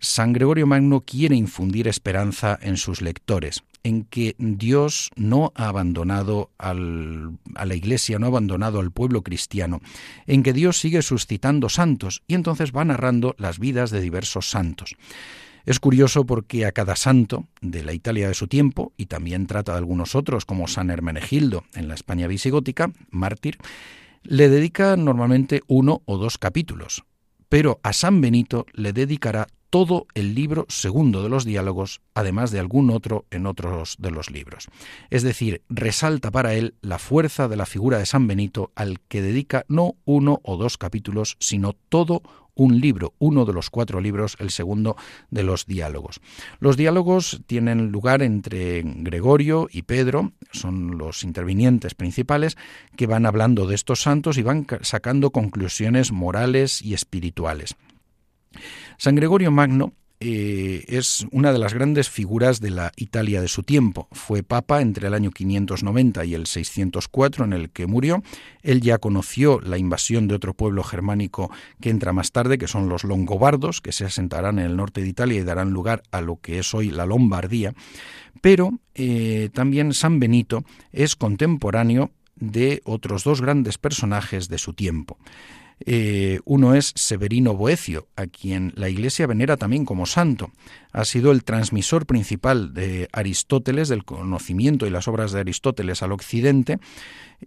San 0.00 0.32
Gregorio 0.32 0.66
Magno 0.66 1.02
quiere 1.02 1.36
infundir 1.36 1.86
esperanza 1.86 2.58
en 2.62 2.78
sus 2.78 3.02
lectores, 3.02 3.62
en 3.82 4.04
que 4.04 4.34
Dios 4.38 5.10
no 5.14 5.52
ha 5.54 5.68
abandonado 5.68 6.50
a 6.58 6.72
la 6.74 7.74
Iglesia, 7.74 8.18
no 8.18 8.26
ha 8.26 8.30
abandonado 8.30 8.80
al 8.80 8.92
pueblo 8.92 9.22
cristiano, 9.22 9.80
en 10.26 10.42
que 10.42 10.54
Dios 10.54 10.80
sigue 10.80 11.02
suscitando 11.02 11.68
santos 11.68 12.22
y 12.26 12.34
entonces 12.34 12.72
va 12.72 12.84
narrando 12.84 13.34
las 13.38 13.58
vidas 13.58 13.90
de 13.90 14.00
diversos 14.00 14.48
santos. 14.48 14.96
Es 15.66 15.78
curioso 15.78 16.24
porque 16.24 16.64
a 16.64 16.72
cada 16.72 16.96
santo 16.96 17.46
de 17.60 17.84
la 17.84 17.92
Italia 17.92 18.28
de 18.28 18.34
su 18.34 18.48
tiempo, 18.48 18.94
y 18.96 19.06
también 19.06 19.46
trata 19.46 19.72
de 19.72 19.78
algunos 19.78 20.14
otros 20.14 20.46
como 20.46 20.66
San 20.66 20.88
Hermenegildo 20.88 21.64
en 21.74 21.88
la 21.88 21.94
España 21.94 22.26
visigótica, 22.26 22.90
mártir, 23.10 23.58
le 24.22 24.48
dedica 24.48 24.96
normalmente 24.96 25.62
uno 25.66 26.00
o 26.06 26.16
dos 26.16 26.38
capítulos, 26.38 27.04
pero 27.50 27.80
a 27.82 27.92
San 27.92 28.22
Benito 28.22 28.64
le 28.72 28.94
dedicará 28.94 29.48
todo 29.70 30.06
el 30.14 30.34
libro 30.34 30.66
segundo 30.68 31.22
de 31.22 31.28
los 31.28 31.44
diálogos, 31.44 32.00
además 32.14 32.50
de 32.50 32.60
algún 32.60 32.90
otro 32.90 33.26
en 33.30 33.46
otros 33.46 33.96
de 33.98 34.10
los 34.10 34.30
libros. 34.30 34.68
Es 35.10 35.22
decir, 35.22 35.62
resalta 35.68 36.30
para 36.30 36.54
él 36.54 36.74
la 36.80 36.98
fuerza 36.98 37.48
de 37.48 37.56
la 37.56 37.66
figura 37.66 37.98
de 37.98 38.06
San 38.06 38.26
Benito 38.26 38.72
al 38.74 39.00
que 39.00 39.20
dedica 39.20 39.64
no 39.68 39.96
uno 40.04 40.40
o 40.42 40.56
dos 40.56 40.78
capítulos, 40.78 41.36
sino 41.38 41.72
todo 41.72 42.22
un 42.60 42.78
libro, 42.78 43.14
uno 43.18 43.46
de 43.46 43.54
los 43.54 43.70
cuatro 43.70 44.02
libros, 44.02 44.36
el 44.38 44.50
segundo 44.50 44.94
de 45.30 45.42
los 45.42 45.64
diálogos. 45.64 46.20
Los 46.58 46.76
diálogos 46.76 47.40
tienen 47.46 47.90
lugar 47.90 48.20
entre 48.20 48.82
Gregorio 48.84 49.66
y 49.72 49.82
Pedro, 49.82 50.32
son 50.52 50.98
los 50.98 51.24
intervinientes 51.24 51.94
principales, 51.94 52.58
que 52.96 53.06
van 53.06 53.24
hablando 53.24 53.66
de 53.66 53.74
estos 53.74 54.02
santos 54.02 54.36
y 54.36 54.42
van 54.42 54.66
sacando 54.82 55.30
conclusiones 55.30 56.12
morales 56.12 56.82
y 56.82 56.92
espirituales. 56.92 57.76
San 58.98 59.14
Gregorio 59.14 59.50
Magno 59.50 59.94
eh, 60.22 60.84
es 60.88 61.26
una 61.32 61.50
de 61.50 61.58
las 61.58 61.72
grandes 61.72 62.10
figuras 62.10 62.60
de 62.60 62.68
la 62.68 62.92
Italia 62.96 63.40
de 63.40 63.48
su 63.48 63.62
tiempo. 63.62 64.06
Fue 64.12 64.42
papa 64.42 64.82
entre 64.82 65.08
el 65.08 65.14
año 65.14 65.30
590 65.30 66.26
y 66.26 66.34
el 66.34 66.46
604 66.46 67.46
en 67.46 67.54
el 67.54 67.70
que 67.70 67.86
murió. 67.86 68.22
Él 68.62 68.82
ya 68.82 68.98
conoció 68.98 69.60
la 69.60 69.78
invasión 69.78 70.28
de 70.28 70.34
otro 70.34 70.52
pueblo 70.52 70.84
germánico 70.84 71.50
que 71.80 71.88
entra 71.88 72.12
más 72.12 72.32
tarde, 72.32 72.58
que 72.58 72.68
son 72.68 72.90
los 72.90 73.02
longobardos, 73.04 73.80
que 73.80 73.92
se 73.92 74.04
asentarán 74.04 74.58
en 74.58 74.66
el 74.66 74.76
norte 74.76 75.00
de 75.00 75.08
Italia 75.08 75.40
y 75.40 75.44
darán 75.44 75.70
lugar 75.70 76.02
a 76.10 76.20
lo 76.20 76.36
que 76.36 76.58
es 76.58 76.74
hoy 76.74 76.90
la 76.90 77.06
Lombardía. 77.06 77.72
Pero 78.42 78.78
eh, 78.94 79.48
también 79.54 79.94
San 79.94 80.20
Benito 80.20 80.64
es 80.92 81.16
contemporáneo 81.16 82.10
de 82.36 82.82
otros 82.84 83.24
dos 83.24 83.40
grandes 83.40 83.78
personajes 83.78 84.48
de 84.48 84.58
su 84.58 84.74
tiempo. 84.74 85.16
Eh, 85.86 86.40
uno 86.44 86.74
es 86.74 86.92
Severino 86.94 87.54
Boecio, 87.54 88.06
a 88.16 88.26
quien 88.26 88.72
la 88.76 88.88
Iglesia 88.88 89.26
venera 89.26 89.56
también 89.56 89.84
como 89.84 90.06
santo. 90.06 90.50
Ha 90.92 91.04
sido 91.04 91.32
el 91.32 91.44
transmisor 91.44 92.06
principal 92.06 92.74
de 92.74 93.08
Aristóteles, 93.12 93.88
del 93.88 94.04
conocimiento 94.04 94.86
y 94.86 94.90
las 94.90 95.08
obras 95.08 95.32
de 95.32 95.40
Aristóteles 95.40 96.02
al 96.02 96.12
occidente, 96.12 96.78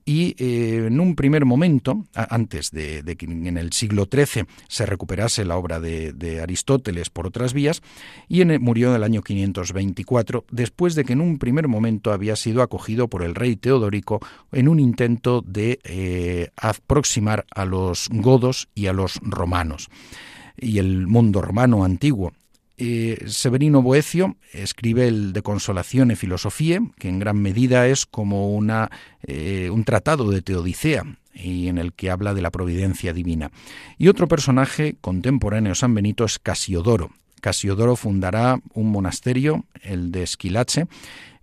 y 0.05 0.35
eh, 0.37 0.87
en 0.87 0.99
un 0.99 1.15
primer 1.15 1.45
momento, 1.45 2.05
antes 2.13 2.71
de, 2.71 3.03
que 3.17 3.25
en 3.25 3.57
el 3.57 3.71
siglo 3.73 4.07
XIII 4.11 4.45
se 4.67 4.85
recuperase 4.85 5.45
la 5.45 5.57
obra 5.57 5.79
de, 5.79 6.39
Aristóteles 6.41 7.09
por 7.09 7.27
otras 7.27 7.53
vías, 7.53 7.81
y 8.27 8.41
en 8.41 8.61
murió 8.61 8.89
en 8.89 8.95
el 8.95 9.03
año 9.03 9.21
524, 9.21 10.45
después 10.51 10.95
de 10.95 11.05
que 11.05 11.13
en 11.13 11.21
un 11.21 11.37
primer 11.37 11.67
momento 11.67 12.11
había 12.11 12.35
sido 12.35 12.61
acogido 12.61 13.07
por 13.07 13.23
el 13.23 13.35
rey 13.35 13.55
Teodorico 13.55 14.19
en 14.51 14.67
un 14.67 14.79
intento 14.79 15.43
de 15.45 15.79
eh, 15.83 16.49
aproximar 16.57 17.45
a 17.51 17.65
los 17.65 18.09
godos 18.11 18.69
y 18.75 18.87
a 18.87 18.93
los 18.93 19.19
romanos 19.21 19.89
y 20.57 20.79
el 20.79 21.07
mundo 21.07 21.41
romano 21.41 21.83
antiguo. 21.83 22.33
Eh, 22.77 23.23
Severino 23.27 23.81
Boecio 23.81 24.35
escribe 24.51 25.07
el 25.07 25.33
de 25.33 25.41
Consolación 25.41 26.11
y 26.11 26.15
Filosofía, 26.15 26.81
que 26.97 27.09
en 27.09 27.19
gran 27.19 27.41
medida 27.41 27.87
es 27.87 28.05
como 28.05 28.51
una, 28.51 28.89
eh, 29.21 29.69
un 29.71 29.83
tratado 29.83 30.29
de 30.29 30.41
Teodicea, 30.41 31.05
y 31.35 31.67
en 31.67 31.77
el 31.77 31.93
que 31.93 32.09
habla 32.09 32.33
de 32.33 32.41
la 32.41 32.51
providencia 32.51 33.13
divina. 33.13 33.51
Y 33.97 34.07
otro 34.07 34.27
personaje 34.27 34.95
contemporáneo 35.01 35.75
San 35.75 35.93
Benito 35.93 36.25
es 36.25 36.39
Casiodoro. 36.39 37.11
Casiodoro 37.41 37.95
fundará 37.95 38.59
un 38.73 38.91
monasterio, 38.91 39.65
el 39.81 40.11
de 40.11 40.23
Esquilache, 40.23 40.87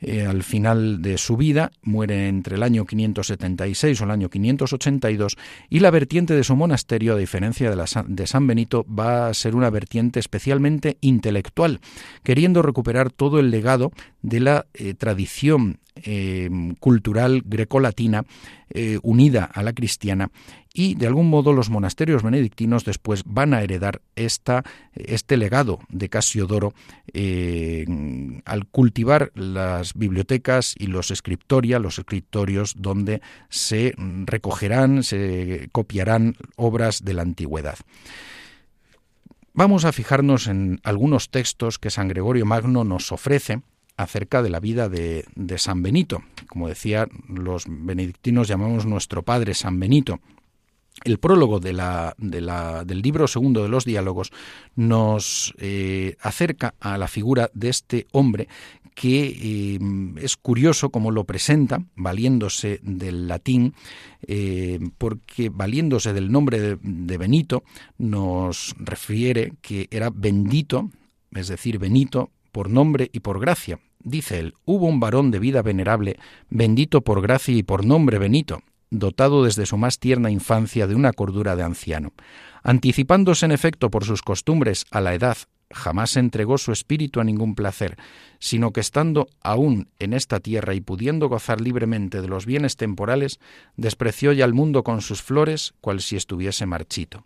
eh, 0.01 0.25
al 0.25 0.43
final 0.43 1.03
de 1.03 1.19
su 1.19 1.37
vida, 1.37 1.73
muere 1.83 2.29
entre 2.29 2.57
el 2.57 2.63
año 2.63 2.87
576 2.87 4.01
o 4.01 4.05
el 4.05 4.11
año 4.11 4.31
582, 4.31 5.37
y 5.69 5.81
la 5.81 5.91
vertiente 5.91 6.35
de 6.35 6.45
su 6.45 6.57
monasterio, 6.57 7.15
a 7.15 7.19
diferencia 7.19 7.69
de, 7.69 7.77
la, 7.77 7.85
de 8.07 8.27
San 8.27 8.47
Benito, 8.47 8.87
va 8.87 9.29
a 9.29 9.35
ser 9.35 9.55
una 9.55 9.71
vertiente 9.71 10.19
especialmente 10.19 10.97
intelectual, 11.01 11.81
queriendo 12.23 12.63
recuperar 12.63 13.11
todo 13.11 13.41
el 13.41 13.51
legado 13.51 13.93
de 14.23 14.41
la 14.41 14.67
eh, 14.75 14.95
tradición 14.95 15.79
eh, 15.97 16.49
cultural 16.79 17.43
grecolatina 17.45 18.25
unida 19.03 19.45
a 19.45 19.63
la 19.63 19.73
cristiana 19.73 20.31
y 20.73 20.95
de 20.95 21.07
algún 21.07 21.29
modo 21.29 21.53
los 21.53 21.71
monasterios 21.71 22.23
benedictinos 22.23 22.85
después 22.85 23.23
van 23.27 23.55
a 23.55 23.63
heredar 23.63 24.03
esta, 24.15 24.63
este 24.95 25.37
legado 25.37 25.81
de 25.89 26.09
Casiodoro 26.09 26.75
eh, 27.13 27.85
al 28.45 28.67
cultivar 28.67 29.33
las 29.35 29.95
bibliotecas 29.95 30.75
y 30.79 30.87
los 30.87 31.11
escriptoria, 31.11 31.79
los 31.79 31.99
escritorios 31.99 32.75
donde 32.79 33.21
se 33.49 33.95
recogerán, 33.97 35.03
se 35.03 35.69
copiarán 35.73 36.37
obras 36.57 37.05
de 37.05 37.15
la 37.15 37.23
antigüedad. 37.23 37.79
Vamos 39.53 39.85
a 39.85 39.93
fijarnos 39.93 40.47
en 40.47 40.81
algunos 40.85 41.31
textos 41.31 41.81
que 41.81 41.91
San 41.91 42.07
Gregorio 42.07 42.47
Magno 42.47 42.85
nos 42.85 43.11
ofrece 43.11 43.63
acerca 44.03 44.43
de 44.43 44.51
la 44.51 44.61
vida 44.61 44.89
de, 44.89 45.25
de 45.35 45.59
San 45.59 45.83
Benito. 45.83 46.23
Como 46.49 46.69
decía, 46.69 47.09
los 47.29 47.65
benedictinos 47.69 48.49
llamamos 48.49 48.87
nuestro 48.87 49.23
padre 49.23 49.55
San 49.55 49.79
Benito, 49.79 50.21
el 51.05 51.19
prólogo 51.19 51.61
de 51.61 51.73
la, 51.73 52.15
del 52.19 53.03
libro 53.03 53.27
segundo 53.27 53.63
de 53.63 53.69
los 53.69 53.85
diálogos 53.85 54.33
nos 54.77 55.55
eh, 55.59 56.17
acerca 56.21 56.75
a 56.79 56.99
la 56.99 57.09
figura 57.09 57.51
de 57.55 57.71
este 57.71 58.07
hombre 58.13 58.49
que 58.95 59.29
eh, 59.29 59.79
es 60.21 60.37
curioso 60.37 60.91
cómo 60.91 61.11
lo 61.11 61.25
presenta, 61.25 61.83
valiéndose 61.97 62.81
del 62.83 63.29
latín, 63.29 63.73
eh, 64.27 64.79
porque 64.99 65.49
valiéndose 65.49 66.13
del 66.13 66.31
nombre 66.31 66.61
de, 66.61 66.79
de, 66.83 67.17
Benito, 67.17 67.63
nos 67.97 68.75
refiere 68.79 69.55
que 69.63 69.89
era 69.91 70.11
bendito, 70.11 70.91
es 71.33 71.49
decir, 71.49 71.79
Benito, 71.79 72.31
por 72.51 72.71
nombre 72.71 73.11
y 73.13 73.21
por 73.21 73.41
gracia. 73.41 73.81
Dice 74.03 74.39
él, 74.39 74.55
hubo 74.65 74.87
un 74.87 75.01
varón 75.01 75.31
de 75.31 75.39
vida 75.39 75.63
venerable, 75.63 76.17
bendito 76.49 77.03
por 77.03 77.21
gracia 77.21 77.55
y 77.55 77.63
por 77.63 77.85
nombre 77.85 78.19
Benito, 78.19 78.63
dotado 78.91 79.45
desde 79.45 79.67
su 79.67 79.77
más 79.77 79.99
tierna 79.99 80.31
infancia 80.31 80.87
de 80.87 80.95
una 80.95 81.13
cordura 81.13 81.57
de 81.57 81.63
anciano. 81.63 82.13
Anticipándose 82.63 83.47
en 83.47 83.53
efecto 83.53 83.91
por 83.91 84.05
sus 84.05 84.23
costumbres 84.23 84.87
a 84.91 85.01
la 85.01 85.15
edad, 85.15 85.37
jamás 85.71 86.17
entregó 86.17 86.59
su 86.59 86.73
espíritu 86.73 87.21
a 87.21 87.25
ningún 87.25 87.55
placer, 87.55 87.97
sino 88.39 88.73
que 88.73 88.81
estando 88.81 89.29
aún 89.43 89.89
en 89.99 90.13
esta 90.13 90.41
tierra 90.41 90.75
y 90.75 90.81
pudiendo 90.81 91.29
gozar 91.29 91.61
libremente 91.61 92.21
de 92.21 92.29
los 92.29 92.47
bienes 92.47 92.77
temporales, 92.77 93.39
despreció 93.77 94.33
ya 94.33 94.45
al 94.45 94.55
mundo 94.55 94.83
con 94.83 95.01
sus 95.01 95.23
flores, 95.23 95.75
cual 95.81 96.01
si 96.01 96.17
estuviese 96.17 96.67
marchito. 96.67 97.25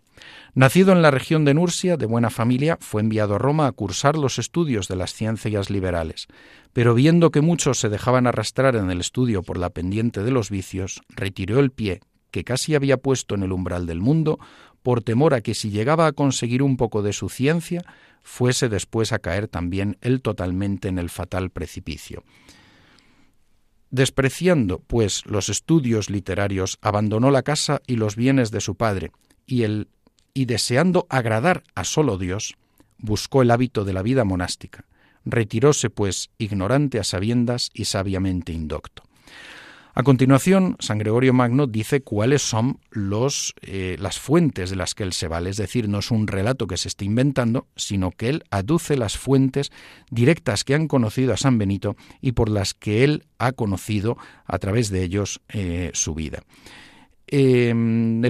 Nacido 0.53 0.91
en 0.91 1.01
la 1.01 1.11
región 1.11 1.43
de 1.45 1.53
Nursia, 1.53 1.97
de 1.97 2.05
buena 2.05 2.29
familia, 2.29 2.77
fue 2.79 3.01
enviado 3.01 3.35
a 3.35 3.39
Roma 3.39 3.67
a 3.67 3.71
cursar 3.71 4.17
los 4.17 4.39
estudios 4.39 4.87
de 4.87 4.95
las 4.95 5.13
ciencias 5.13 5.69
liberales, 5.69 6.27
pero 6.73 6.93
viendo 6.93 7.31
que 7.31 7.41
muchos 7.41 7.79
se 7.79 7.89
dejaban 7.89 8.27
arrastrar 8.27 8.75
en 8.75 8.91
el 8.91 9.01
estudio 9.01 9.43
por 9.43 9.57
la 9.57 9.69
pendiente 9.69 10.23
de 10.23 10.31
los 10.31 10.49
vicios, 10.49 11.01
retiró 11.09 11.59
el 11.59 11.71
pie, 11.71 12.01
que 12.31 12.43
casi 12.43 12.75
había 12.75 12.97
puesto 12.97 13.35
en 13.35 13.43
el 13.43 13.53
umbral 13.53 13.85
del 13.85 14.01
mundo, 14.01 14.39
por 14.85 15.01
temor 15.01 15.33
a 15.33 15.41
que 15.41 15.55
si 15.55 15.71
llegaba 15.71 16.05
a 16.05 16.11
conseguir 16.11 16.61
un 16.61 16.77
poco 16.77 17.01
de 17.01 17.11
su 17.11 17.27
ciencia, 17.27 17.83
fuese 18.21 18.69
después 18.69 19.13
a 19.13 19.17
caer 19.17 19.47
también 19.47 19.97
él 20.01 20.21
totalmente 20.21 20.89
en 20.89 20.99
el 20.99 21.09
fatal 21.09 21.49
precipicio. 21.49 22.23
Despreciando, 23.89 24.83
pues, 24.85 25.25
los 25.25 25.49
estudios 25.49 26.11
literarios, 26.11 26.77
abandonó 26.83 27.31
la 27.31 27.41
casa 27.41 27.81
y 27.87 27.95
los 27.95 28.15
bienes 28.15 28.51
de 28.51 28.61
su 28.61 28.75
padre, 28.75 29.11
y 29.47 29.63
el 29.63 29.87
y 30.35 30.45
deseando 30.45 31.07
agradar 31.09 31.63
a 31.73 31.83
solo 31.83 32.19
Dios, 32.19 32.53
buscó 32.99 33.41
el 33.41 33.49
hábito 33.49 33.85
de 33.85 33.93
la 33.93 34.03
vida 34.03 34.23
monástica. 34.23 34.85
Retiróse, 35.25 35.89
pues, 35.89 36.29
ignorante 36.37 36.99
a 36.99 37.03
sabiendas 37.03 37.71
y 37.73 37.85
sabiamente 37.85 38.51
indocto. 38.51 39.01
A 39.97 40.03
continuación, 40.03 40.75
San 40.79 40.97
Gregorio 40.97 41.33
Magno 41.33 41.67
dice 41.67 42.01
cuáles 42.01 42.41
son 42.41 42.79
eh, 43.61 43.95
las 43.97 44.19
fuentes 44.19 44.69
de 44.69 44.75
las 44.75 44.93
que 44.93 45.03
él 45.03 45.13
se 45.13 45.29
vale, 45.29 45.49
es 45.49 45.55
decir, 45.55 45.87
no 45.87 45.99
es 45.99 46.11
un 46.11 46.27
relato 46.27 46.67
que 46.67 46.75
se 46.75 46.89
esté 46.89 47.05
inventando, 47.05 47.67
sino 47.77 48.11
que 48.11 48.27
él 48.27 48.43
aduce 48.51 48.97
las 48.97 49.17
fuentes 49.17 49.71
directas 50.11 50.65
que 50.65 50.75
han 50.75 50.89
conocido 50.89 51.31
a 51.31 51.37
San 51.37 51.57
Benito 51.57 51.95
y 52.19 52.33
por 52.33 52.49
las 52.49 52.73
que 52.73 53.05
él 53.05 53.23
ha 53.37 53.53
conocido 53.53 54.17
a 54.45 54.59
través 54.59 54.89
de 54.89 55.01
ellos 55.01 55.39
eh, 55.47 55.91
su 55.93 56.13
vida. 56.13 56.43
en 57.27 58.25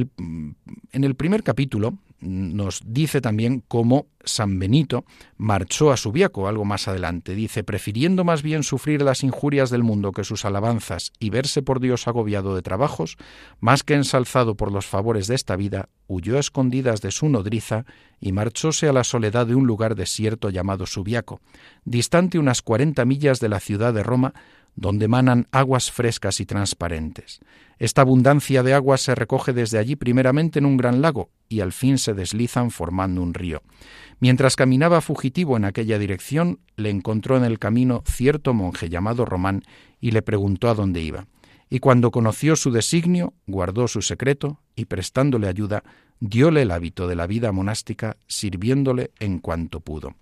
el 0.91 1.15
primer 1.15 1.41
capítulo 1.41 1.97
nos 2.25 2.81
dice 2.85 3.21
también 3.21 3.63
cómo 3.67 4.07
San 4.23 4.59
Benito 4.59 5.05
marchó 5.37 5.91
a 5.91 5.97
Subiaco 5.97 6.47
algo 6.47 6.65
más 6.65 6.87
adelante. 6.87 7.35
Dice, 7.35 7.63
prefiriendo 7.63 8.23
más 8.23 8.41
bien 8.41 8.63
sufrir 8.63 9.01
las 9.01 9.23
injurias 9.23 9.69
del 9.69 9.83
mundo 9.83 10.11
que 10.11 10.23
sus 10.23 10.45
alabanzas 10.45 11.13
y 11.19 11.29
verse 11.29 11.61
por 11.61 11.79
Dios 11.79 12.07
agobiado 12.07 12.55
de 12.55 12.61
trabajos, 12.61 13.17
más 13.59 13.83
que 13.83 13.93
ensalzado 13.93 14.55
por 14.55 14.71
los 14.71 14.85
favores 14.85 15.27
de 15.27 15.35
esta 15.35 15.55
vida, 15.55 15.89
huyó 16.07 16.37
a 16.37 16.39
escondidas 16.39 17.01
de 17.01 17.11
su 17.11 17.29
nodriza 17.29 17.85
y 18.19 18.31
marchóse 18.31 18.87
a 18.87 18.93
la 18.93 19.03
soledad 19.03 19.47
de 19.47 19.55
un 19.55 19.67
lugar 19.67 19.95
desierto 19.95 20.49
llamado 20.49 20.85
Subiaco, 20.85 21.41
distante 21.83 22.39
unas 22.39 22.61
cuarenta 22.61 23.05
millas 23.05 23.39
de 23.39 23.49
la 23.49 23.59
ciudad 23.59 23.93
de 23.93 24.03
Roma, 24.03 24.33
donde 24.75 25.07
manan 25.07 25.47
aguas 25.51 25.91
frescas 25.91 26.39
y 26.39 26.45
transparentes. 26.45 27.39
Esta 27.77 28.01
abundancia 28.01 28.63
de 28.63 28.73
agua 28.73 28.97
se 28.97 29.15
recoge 29.15 29.53
desde 29.53 29.77
allí 29.77 29.95
primeramente 29.95 30.59
en 30.59 30.65
un 30.65 30.77
gran 30.77 31.01
lago 31.01 31.29
y 31.49 31.59
al 31.59 31.73
fin 31.73 31.97
se 31.97 32.13
deslizan 32.13 32.71
formando 32.71 33.21
un 33.21 33.33
río. 33.33 33.63
Mientras 34.19 34.55
caminaba 34.55 35.01
fugitivo 35.01 35.57
en 35.57 35.65
aquella 35.65 35.99
dirección, 35.99 36.59
le 36.77 36.89
encontró 36.89 37.37
en 37.37 37.43
el 37.43 37.59
camino 37.59 38.03
cierto 38.05 38.53
monje 38.53 38.89
llamado 38.89 39.25
Román 39.25 39.63
y 39.99 40.11
le 40.11 40.21
preguntó 40.21 40.69
a 40.69 40.73
dónde 40.73 41.01
iba. 41.01 41.27
Y 41.69 41.79
cuando 41.79 42.11
conoció 42.11 42.55
su 42.55 42.71
designio, 42.71 43.33
guardó 43.47 43.87
su 43.87 44.01
secreto 44.01 44.61
y 44.75 44.85
prestándole 44.85 45.47
ayuda, 45.47 45.83
dióle 46.19 46.61
el 46.61 46.71
hábito 46.71 47.07
de 47.07 47.15
la 47.15 47.27
vida 47.27 47.51
monástica, 47.51 48.17
sirviéndole 48.27 49.11
en 49.19 49.39
cuanto 49.39 49.79
pudo. 49.79 50.15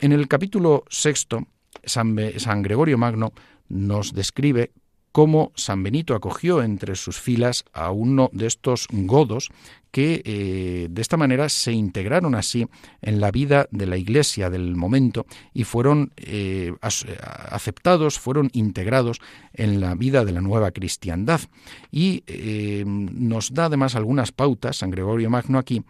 En 0.00 0.12
el 0.12 0.28
capítulo 0.28 0.84
sexto, 0.88 1.46
San, 1.88 2.62
Gregorio 2.62 2.98
Magno 2.98 3.32
nos 3.68 4.12
describe 4.12 4.72
cómo 5.12 5.52
San 5.56 5.82
Benito 5.82 6.14
acogió 6.14 6.62
entre 6.62 6.94
sus 6.94 7.18
filas 7.18 7.64
a 7.72 7.90
uno 7.90 8.30
de 8.32 8.46
estos 8.46 8.86
godos 8.90 9.50
que 9.90 10.22
eh, 10.24 10.88
de 10.90 11.02
esta 11.02 11.16
manera 11.16 11.48
se 11.48 11.72
integraron 11.72 12.34
así 12.34 12.66
en 13.00 13.20
la 13.20 13.30
vida 13.30 13.68
de 13.70 13.86
la 13.86 13.96
Iglesia 13.96 14.50
del 14.50 14.76
momento 14.76 15.26
y 15.54 15.64
fueron 15.64 16.12
eh, 16.18 16.74
aceptados, 16.80 18.18
fueron 18.18 18.50
integrados 18.52 19.20
en 19.54 19.80
la 19.80 19.94
vida 19.94 20.24
de 20.24 20.32
la 20.32 20.42
nueva 20.42 20.70
cristiandad. 20.72 21.40
Y 21.90 22.22
eh, 22.26 22.84
nos 22.86 23.54
da 23.54 23.64
además 23.64 23.96
algunas 23.96 24.30
pautas, 24.30 24.76
San 24.76 24.90
Gregorio 24.90 25.30
Magno 25.30 25.58
aquí, 25.58 25.82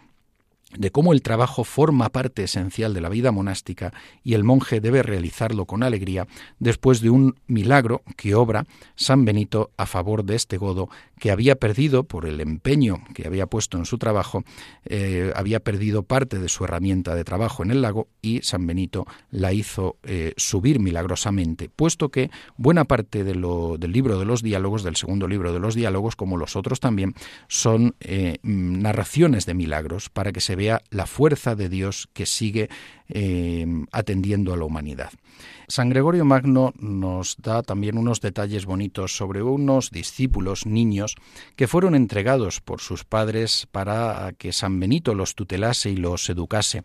de 0.77 0.91
cómo 0.91 1.13
el 1.13 1.23
trabajo 1.23 1.65
forma 1.65 2.11
parte 2.11 2.45
esencial 2.45 2.93
de 2.93 3.01
la 3.01 3.09
vida 3.09 3.33
monástica 3.33 3.93
y 4.23 4.35
el 4.35 4.45
monje 4.45 4.81
debe 4.81 5.03
realizarlo 5.03 5.65
con 5.65 5.83
alegría 5.83 6.27
después 6.59 7.01
de 7.01 7.09
un 7.11 7.37
milagro 7.47 8.03
que 8.17 8.35
obra 8.35 8.67
San 8.95 9.25
Benito 9.25 9.71
a 9.79 9.87
favor 9.87 10.25
de 10.25 10.37
este 10.37 10.59
godo 10.59 10.91
que 11.19 11.31
había 11.31 11.57
perdido 11.57 12.05
por 12.05 12.27
el 12.27 12.41
empeño 12.41 13.03
que 13.15 13.27
había 13.27 13.47
puesto 13.47 13.79
en 13.79 13.87
su 13.87 13.99
trabajo, 13.99 14.45
eh, 14.85 15.33
había 15.35 15.61
perdido 15.61 16.03
parte 16.03 16.39
de 16.39 16.49
su 16.49 16.65
herramienta 16.65 17.15
de 17.15 17.25
trabajo 17.25 17.63
en 17.63 17.71
el 17.71 17.83
lago 17.83 18.09
y 18.23 18.41
San 18.43 18.67
Benito 18.67 19.07
la 19.31 19.53
hizo 19.53 19.97
eh, 20.03 20.35
subir 20.37 20.81
milagrosamente, 20.81 21.69
puesto 21.69 22.11
que 22.11 22.31
buena 22.57 22.85
parte 22.85 23.25
de 23.25 23.35
lo, 23.35 23.77
del 23.79 23.93
libro 23.93 24.19
de 24.19 24.27
los 24.27 24.43
diálogos, 24.43 24.83
del 24.83 24.97
segundo 24.97 25.27
libro 25.29 25.53
de 25.53 25.61
los 25.61 25.75
diálogos, 25.75 26.15
como 26.15 26.37
los 26.37 26.57
otros 26.57 26.79
también, 26.79 27.15
son 27.49 27.95
eh, 28.01 28.39
narraciones 28.43 29.47
de 29.47 29.55
milagros 29.55 30.11
para 30.11 30.33
que 30.33 30.41
se 30.41 30.58
vea 30.59 30.83
la 30.91 31.07
fuerza 31.07 31.55
de 31.55 31.69
Dios 31.69 32.09
que 32.13 32.27
sigue 32.27 32.69
eh, 33.09 33.65
atendiendo 33.93 34.53
a 34.53 34.57
la 34.57 34.65
humanidad. 34.65 35.11
San 35.69 35.91
Gregorio 35.91 36.25
Magno 36.25 36.73
nos 36.79 37.37
da 37.37 37.63
también 37.63 37.99
unos 37.99 38.23
detalles 38.23 38.65
bonitos 38.65 39.15
sobre 39.15 39.43
unos 39.43 39.91
discípulos 39.91 40.65
niños 40.65 41.15
que 41.57 41.69
fueron 41.69 41.95
entregados 41.95 42.63
por 42.63 42.81
sus 42.81 43.05
padres 43.05 43.69
para 43.71 44.33
que 44.39 44.53
San 44.53 44.81
Benito 44.81 45.15
los 45.15 45.35
tutelase 45.35 45.91
y 45.91 45.97
los 45.97 46.31
educase, 46.31 46.83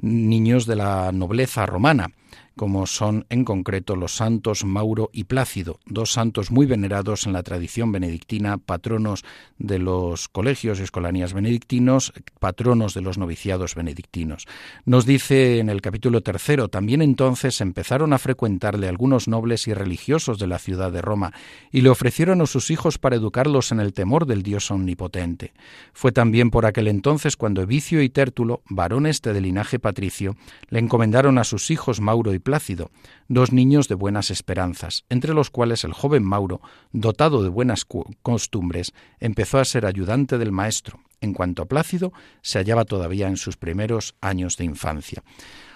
niños 0.00 0.64
de 0.64 0.76
la 0.76 1.12
nobleza 1.12 1.66
romana 1.66 2.10
como 2.56 2.86
son 2.86 3.26
en 3.30 3.44
concreto 3.44 3.96
los 3.96 4.16
santos 4.16 4.64
Mauro 4.64 5.10
y 5.12 5.24
Plácido, 5.24 5.80
dos 5.86 6.12
santos 6.12 6.50
muy 6.50 6.66
venerados 6.66 7.26
en 7.26 7.32
la 7.32 7.42
tradición 7.42 7.92
benedictina, 7.92 8.58
patronos 8.58 9.24
de 9.58 9.78
los 9.78 10.28
colegios 10.28 10.78
y 10.78 10.82
escolanías 10.82 11.32
benedictinos, 11.32 12.12
patronos 12.38 12.94
de 12.94 13.00
los 13.00 13.18
noviciados 13.18 13.74
benedictinos. 13.74 14.46
Nos 14.84 15.06
dice 15.06 15.58
en 15.58 15.68
el 15.68 15.80
capítulo 15.80 16.20
tercero, 16.20 16.68
también 16.68 17.02
entonces 17.02 17.60
empezaron 17.60 18.12
a 18.12 18.18
frecuentarle 18.22 18.88
algunos 18.88 19.28
nobles 19.28 19.68
y 19.68 19.74
religiosos 19.74 20.38
de 20.38 20.46
la 20.46 20.58
ciudad 20.58 20.90
de 20.90 21.02
Roma, 21.02 21.34
y 21.70 21.82
le 21.82 21.90
ofrecieron 21.90 22.40
a 22.40 22.46
sus 22.46 22.70
hijos 22.70 22.96
para 22.96 23.16
educarlos 23.16 23.72
en 23.72 23.80
el 23.80 23.92
temor 23.92 24.24
del 24.24 24.42
Dios 24.42 24.70
omnipotente. 24.70 25.52
Fue 25.92 26.12
también 26.12 26.50
por 26.50 26.64
aquel 26.64 26.88
entonces 26.88 27.36
cuando 27.36 27.66
Vicio 27.66 28.00
y 28.02 28.08
Tértulo, 28.08 28.62
varones 28.70 29.20
de 29.20 29.38
linaje 29.40 29.78
patricio, 29.78 30.36
le 30.70 30.78
encomendaron 30.78 31.36
a 31.36 31.44
sus 31.44 31.70
hijos 31.70 32.00
Mauro 32.00 32.32
y 32.32 32.38
Plácido, 32.38 32.90
dos 33.28 33.52
niños 33.52 33.88
de 33.88 33.94
buenas 33.94 34.30
esperanzas, 34.30 35.04
entre 35.10 35.34
los 35.34 35.50
cuales 35.50 35.84
el 35.84 35.92
joven 35.92 36.24
Mauro, 36.24 36.60
dotado 36.92 37.42
de 37.42 37.48
buenas 37.48 37.84
costumbres, 38.22 38.92
empezó 39.20 39.58
a 39.58 39.64
ser 39.64 39.84
ayudante 39.84 40.38
del 40.38 40.52
maestro. 40.52 41.00
En 41.20 41.32
cuanto 41.34 41.62
a 41.62 41.66
Plácido, 41.66 42.12
se 42.42 42.58
hallaba 42.58 42.84
todavía 42.84 43.28
en 43.28 43.36
sus 43.36 43.56
primeros 43.56 44.14
años 44.20 44.56
de 44.56 44.64
infancia. 44.64 45.22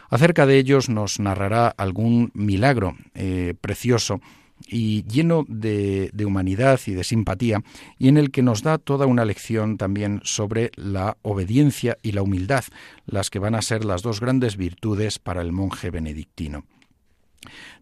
Acerca 0.09 0.47
de 0.47 0.59
ellos 0.59 0.88
nos 0.88 1.21
narrará 1.21 1.69
algún 1.69 2.31
milagro 2.35 2.97
eh, 3.14 3.55
precioso 3.61 4.21
y 4.66 5.05
lleno 5.05 5.45
de, 5.49 6.11
humanidad 6.25 6.81
y 6.87 6.92
de 6.92 7.05
simpatía, 7.05 7.62
y 7.99 8.09
en 8.09 8.16
el 8.16 8.31
que 8.31 8.42
nos 8.42 8.62
da 8.62 8.79
toda 8.79 9.07
una 9.07 9.25
lección 9.25 9.77
también 9.77 10.21
sobre 10.25 10.71
la 10.77 11.19
obediencia 11.23 11.99
y 12.03 12.12
la 12.12 12.23
humildad, 12.23 12.64
las 13.05 13.31
que 13.31 13.38
van 13.38 13.55
a 13.55 13.62
ser 13.62 13.85
las 13.85 14.03
dos 14.03 14.21
grandes 14.21 14.57
virtudes 14.57 15.19
para 15.19 15.42
el 15.42 15.53
monje 15.53 15.90
benedictino. 15.90 16.64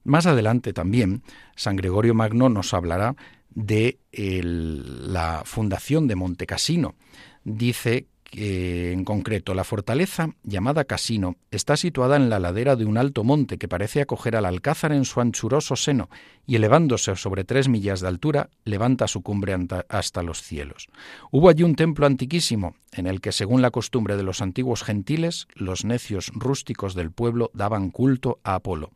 Más 0.02 0.26
adelante 0.26 0.72
también, 0.72 1.22
San 1.56 1.76
Gregorio 1.76 2.14
Magno 2.14 2.48
nos 2.48 2.74
hablará 2.74 3.14
de 3.50 3.98
la 4.12 5.42
fundación 5.44 6.08
de 6.08 6.16
Montecassino. 6.16 6.96
Dice 7.44 8.08
en 8.37 9.05
concreto, 9.05 9.55
la 9.55 9.64
fortaleza, 9.64 10.31
llamada 10.42 10.85
Casino, 10.85 11.37
está 11.51 11.77
situada 11.77 12.16
en 12.16 12.29
la 12.29 12.38
ladera 12.38 12.75
de 12.77 12.85
un 12.85 12.99
alto 12.99 13.23
monte 13.25 13.59
que 13.59 13.68
parece 13.68 14.01
acoger 14.01 14.37
al 14.37 14.44
alcázar 14.44 14.92
en 14.92 15.05
su 15.05 15.20
anchuroso 15.20 15.77
seno 15.77 16.09
y 16.47 16.57
elevándose 16.57 17.14
sobre 17.16 17.44
tres 17.44 17.68
millas 17.68 18.01
de 18.01 18.09
altura, 18.09 18.51
levanta 18.64 19.09
su 19.09 19.23
cumbre 19.23 19.57
hasta 19.88 20.23
los 20.23 20.42
cielos. 20.42 20.88
Hubo 21.31 21.49
allí 21.49 21.62
un 21.62 21.77
templo 21.77 22.07
antiquísimo, 22.07 22.75
en 22.92 23.07
el 23.07 23.20
que, 23.20 23.33
según 23.33 23.62
la 23.62 23.70
costumbre 23.70 24.16
de 24.16 24.25
los 24.25 24.42
antiguos 24.42 24.83
gentiles, 24.83 25.47
los 25.55 25.85
necios 25.85 26.31
rústicos 26.35 26.94
del 26.94 27.12
pueblo 27.12 27.51
daban 27.55 27.90
culto 27.90 28.40
a 28.42 28.57
Apolo. 28.57 28.90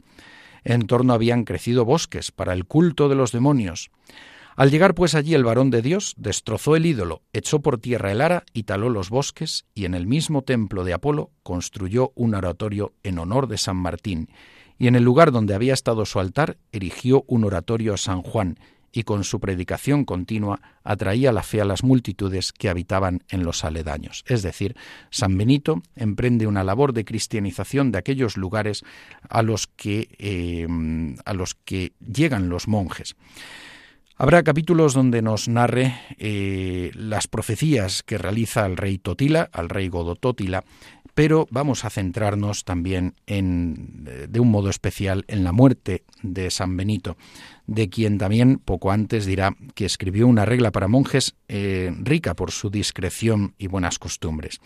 En 0.64 0.86
torno 0.86 1.12
habían 1.12 1.44
crecido 1.44 1.84
bosques 1.84 2.32
para 2.32 2.52
el 2.52 2.64
culto 2.64 3.08
de 3.08 3.14
los 3.14 3.32
demonios. 3.32 3.90
Al 4.58 4.72
llegar 4.72 4.96
pues 4.96 5.14
allí 5.14 5.34
el 5.34 5.44
varón 5.44 5.70
de 5.70 5.82
Dios, 5.82 6.14
destrozó 6.16 6.74
el 6.74 6.84
ídolo, 6.84 7.22
echó 7.32 7.60
por 7.60 7.78
tierra 7.78 8.10
el 8.10 8.20
ara 8.20 8.42
y 8.52 8.64
taló 8.64 8.90
los 8.90 9.08
bosques, 9.08 9.66
y 9.72 9.84
en 9.84 9.94
el 9.94 10.08
mismo 10.08 10.42
templo 10.42 10.82
de 10.82 10.94
Apolo 10.94 11.30
construyó 11.44 12.10
un 12.16 12.34
oratorio 12.34 12.92
en 13.04 13.20
honor 13.20 13.46
de 13.46 13.56
San 13.56 13.76
Martín, 13.76 14.30
y 14.76 14.88
en 14.88 14.96
el 14.96 15.04
lugar 15.04 15.30
donde 15.30 15.54
había 15.54 15.74
estado 15.74 16.04
su 16.06 16.18
altar 16.18 16.58
erigió 16.72 17.22
un 17.28 17.44
oratorio 17.44 17.94
a 17.94 17.98
San 17.98 18.22
Juan, 18.22 18.58
y 18.90 19.04
con 19.04 19.22
su 19.22 19.38
predicación 19.38 20.04
continua 20.04 20.60
atraía 20.82 21.30
la 21.30 21.44
fe 21.44 21.60
a 21.60 21.64
las 21.64 21.84
multitudes 21.84 22.52
que 22.52 22.68
habitaban 22.68 23.22
en 23.28 23.44
los 23.44 23.62
aledaños. 23.62 24.24
Es 24.26 24.42
decir, 24.42 24.74
San 25.10 25.38
Benito 25.38 25.82
emprende 25.94 26.48
una 26.48 26.64
labor 26.64 26.94
de 26.94 27.04
cristianización 27.04 27.92
de 27.92 27.98
aquellos 27.98 28.36
lugares 28.36 28.82
a 29.28 29.42
los 29.42 29.68
que, 29.68 30.08
eh, 30.18 30.66
a 31.24 31.32
los 31.32 31.54
que 31.54 31.92
llegan 32.00 32.48
los 32.48 32.66
monjes. 32.66 33.14
Habrá 34.20 34.42
capítulos 34.42 34.94
donde 34.94 35.22
nos 35.22 35.46
narre 35.46 35.94
eh, 36.18 36.90
las 36.94 37.28
profecías 37.28 38.02
que 38.02 38.18
realiza 38.18 38.66
el 38.66 38.76
rey 38.76 38.98
Totila, 38.98 39.48
al 39.52 39.68
rey 39.68 39.86
Godototila, 39.86 40.64
pero 41.14 41.46
vamos 41.52 41.84
a 41.84 41.90
centrarnos 41.90 42.64
también 42.64 43.14
en, 43.28 44.06
eh, 44.08 44.26
de 44.28 44.40
un 44.40 44.50
modo 44.50 44.70
especial 44.70 45.24
en 45.28 45.44
la 45.44 45.52
muerte 45.52 46.02
de 46.20 46.50
San 46.50 46.76
Benito, 46.76 47.16
de 47.68 47.88
quien 47.90 48.18
también 48.18 48.58
poco 48.58 48.90
antes 48.90 49.24
dirá 49.24 49.54
que 49.76 49.84
escribió 49.84 50.26
una 50.26 50.44
regla 50.44 50.72
para 50.72 50.88
monjes 50.88 51.36
eh, 51.46 51.94
rica 52.00 52.34
por 52.34 52.50
su 52.50 52.70
discreción 52.70 53.54
y 53.56 53.68
buenas 53.68 54.00
costumbres 54.00 54.58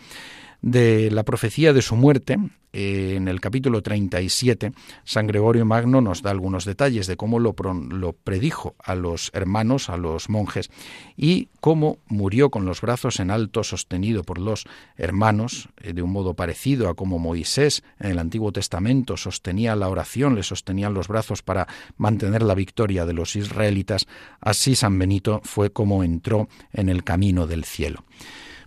de 0.63 1.11
la 1.11 1.23
profecía 1.23 1.73
de 1.73 1.81
su 1.81 1.95
muerte, 1.97 2.37
eh, 2.71 3.13
en 3.17 3.27
el 3.27 3.41
capítulo 3.41 3.83
37, 3.83 4.71
San 5.03 5.27
Gregorio 5.27 5.65
Magno 5.65 5.99
nos 5.99 6.23
da 6.23 6.31
algunos 6.31 6.63
detalles 6.63 7.05
de 7.05 7.17
cómo 7.17 7.37
lo, 7.37 7.53
predijo 7.53 8.73
a 8.79 8.95
los 8.95 9.29
hermanos, 9.33 9.89
a 9.89 9.97
los 9.97 10.29
monjes, 10.29 10.71
y 11.17 11.49
cómo 11.59 11.99
murió 12.07 12.49
con 12.49 12.65
los 12.65 12.79
brazos 12.79 13.19
en 13.19 13.29
alto 13.29 13.63
sostenido 13.63 14.23
por 14.23 14.39
los 14.39 14.65
hermanos, 14.95 15.67
eh, 15.81 15.91
de 15.91 16.01
un 16.01 16.11
modo 16.11 16.33
parecido 16.33 16.87
a 16.87 16.95
como 16.95 17.19
Moisés 17.19 17.83
en 17.99 18.11
el 18.11 18.19
Antiguo 18.19 18.53
Testamento 18.53 19.17
sostenía 19.17 19.75
la 19.75 19.89
oración, 19.89 20.33
le 20.33 20.43
sostenían 20.43 20.93
los 20.93 21.09
brazos 21.09 21.43
para 21.43 21.67
mantener 21.97 22.41
la 22.41 22.55
victoria 22.55 23.05
de 23.05 23.13
los 23.13 23.35
israelitas, 23.35 24.07
así 24.39 24.75
San 24.75 24.97
Benito 24.97 25.41
fue 25.43 25.71
como 25.71 26.05
entró 26.05 26.47
en 26.71 26.87
el 26.87 27.03
camino 27.03 27.47
del 27.47 27.65
cielo. 27.65 28.05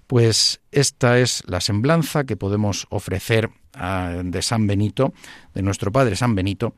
Pues 0.06 0.60
esta 0.70 1.18
es 1.18 1.42
la 1.46 1.60
semblanza 1.60 2.24
que 2.24 2.36
podemos 2.36 2.86
ofrecer 2.90 3.50
ah, 3.74 4.22
de 4.24 4.42
San 4.42 4.66
Benito, 4.66 5.12
de 5.54 5.62
nuestro 5.62 5.90
Padre 5.90 6.16
San 6.16 6.34
Benito, 6.34 6.74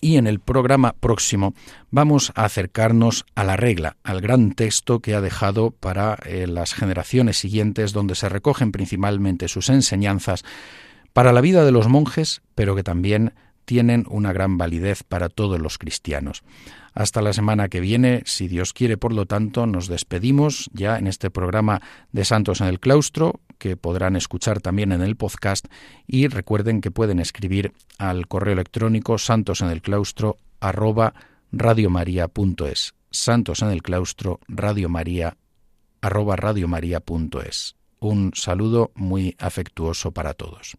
y 0.00 0.16
en 0.16 0.26
el 0.26 0.40
programa 0.40 0.92
próximo 0.92 1.54
vamos 1.90 2.32
a 2.34 2.44
acercarnos 2.44 3.24
a 3.34 3.44
la 3.44 3.56
regla, 3.56 3.96
al 4.02 4.20
gran 4.20 4.52
texto 4.52 5.00
que 5.00 5.14
ha 5.14 5.20
dejado 5.20 5.70
para 5.70 6.18
eh, 6.26 6.46
las 6.46 6.74
generaciones 6.74 7.38
siguientes, 7.38 7.92
donde 7.92 8.14
se 8.14 8.28
recogen 8.28 8.72
principalmente 8.72 9.48
sus 9.48 9.70
enseñanzas 9.70 10.44
para 11.12 11.32
la 11.32 11.40
vida 11.40 11.64
de 11.64 11.72
los 11.72 11.88
monjes, 11.88 12.42
pero 12.54 12.76
que 12.76 12.82
también 12.82 13.34
tienen 13.64 14.04
una 14.08 14.32
gran 14.32 14.58
validez 14.58 15.02
para 15.02 15.28
todos 15.28 15.58
los 15.60 15.78
cristianos. 15.78 16.42
Hasta 16.96 17.20
la 17.20 17.34
semana 17.34 17.68
que 17.68 17.80
viene, 17.80 18.22
si 18.24 18.48
Dios 18.48 18.72
quiere, 18.72 18.96
por 18.96 19.12
lo 19.12 19.26
tanto, 19.26 19.66
nos 19.66 19.86
despedimos 19.86 20.70
ya 20.72 20.96
en 20.96 21.06
este 21.06 21.30
programa 21.30 21.82
de 22.10 22.24
Santos 22.24 22.62
en 22.62 22.68
el 22.68 22.80
Claustro, 22.80 23.40
que 23.58 23.76
podrán 23.76 24.16
escuchar 24.16 24.62
también 24.62 24.92
en 24.92 25.02
el 25.02 25.14
podcast, 25.14 25.66
y 26.06 26.26
recuerden 26.28 26.80
que 26.80 26.90
pueden 26.90 27.20
escribir 27.20 27.74
al 27.98 28.28
correo 28.28 28.54
electrónico 28.54 29.18
santosenelclaustro 29.18 30.38
arroba 30.58 31.12
radiomaria.es. 31.52 32.94
Santos 33.10 33.60
en 33.60 33.68
el 33.68 33.82
Claustro, 33.82 34.40
Radio 34.48 34.88
María, 34.88 35.36
arroba 36.00 36.36
radiomaria.es. 36.36 37.76
Un 38.00 38.32
saludo 38.34 38.92
muy 38.94 39.36
afectuoso 39.38 40.12
para 40.12 40.32
todos. 40.32 40.78